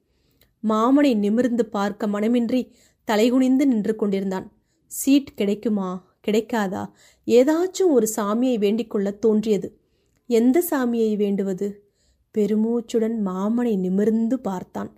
மாமனை 0.68 1.16
நிமிர்ந்து 1.16 1.66
பார்க்க 1.66 2.06
மனமின்றி 2.06 2.72
தலைகுனிந்து 3.08 3.64
நின்று 3.66 3.96
கொண்டிருந்தான். 3.96 4.52
சீட் 4.86 5.34
கிடைக்குமா? 5.34 6.16
கிடைக்காதா? 6.26 6.90
ஏதாச்சும் 7.26 7.88
ஒரு 7.88 8.08
சாமியை 8.16 8.58
வேண்டிக்கொள்ள 8.58 9.18
தோன்றியது. 9.18 9.80
எந்த 10.26 10.64
சாமியை 10.70 11.16
வேண்டுவது? 11.16 11.90
பெருமூச்சுடன் 12.38 13.14
மாமனை 13.24 13.78
நிமிர்ந்து 13.78 14.40
பார்த்தான். 14.40 14.96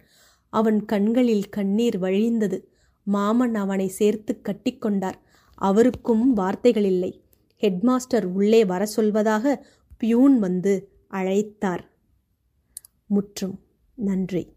அவன் 0.48 0.85
கண்களில் 0.85 1.48
கண்ணீர் 1.48 2.01
வழிந்தது. 2.01 2.64
மாமன் 3.03 3.55
அவனை 3.55 3.88
சேர்த்து 3.88 4.40
கட்டிக்கொண்டார் 4.42 5.18
அவருக்கும் 5.55 6.33
வார்த்தைகள் 6.33 6.85
இல்லை 6.85 7.22
ஹெட்மாஸ்டர் 7.61 8.24
உள்ளே 8.24 8.64
வர 8.64 8.87
சொல்வதாக 8.96 9.59
பியூன் 9.98 10.38
வந்து 10.38 10.88
அழைத்தார். 11.11 11.81
முற்றும் 13.07 13.61
நன்றி. 13.94 14.57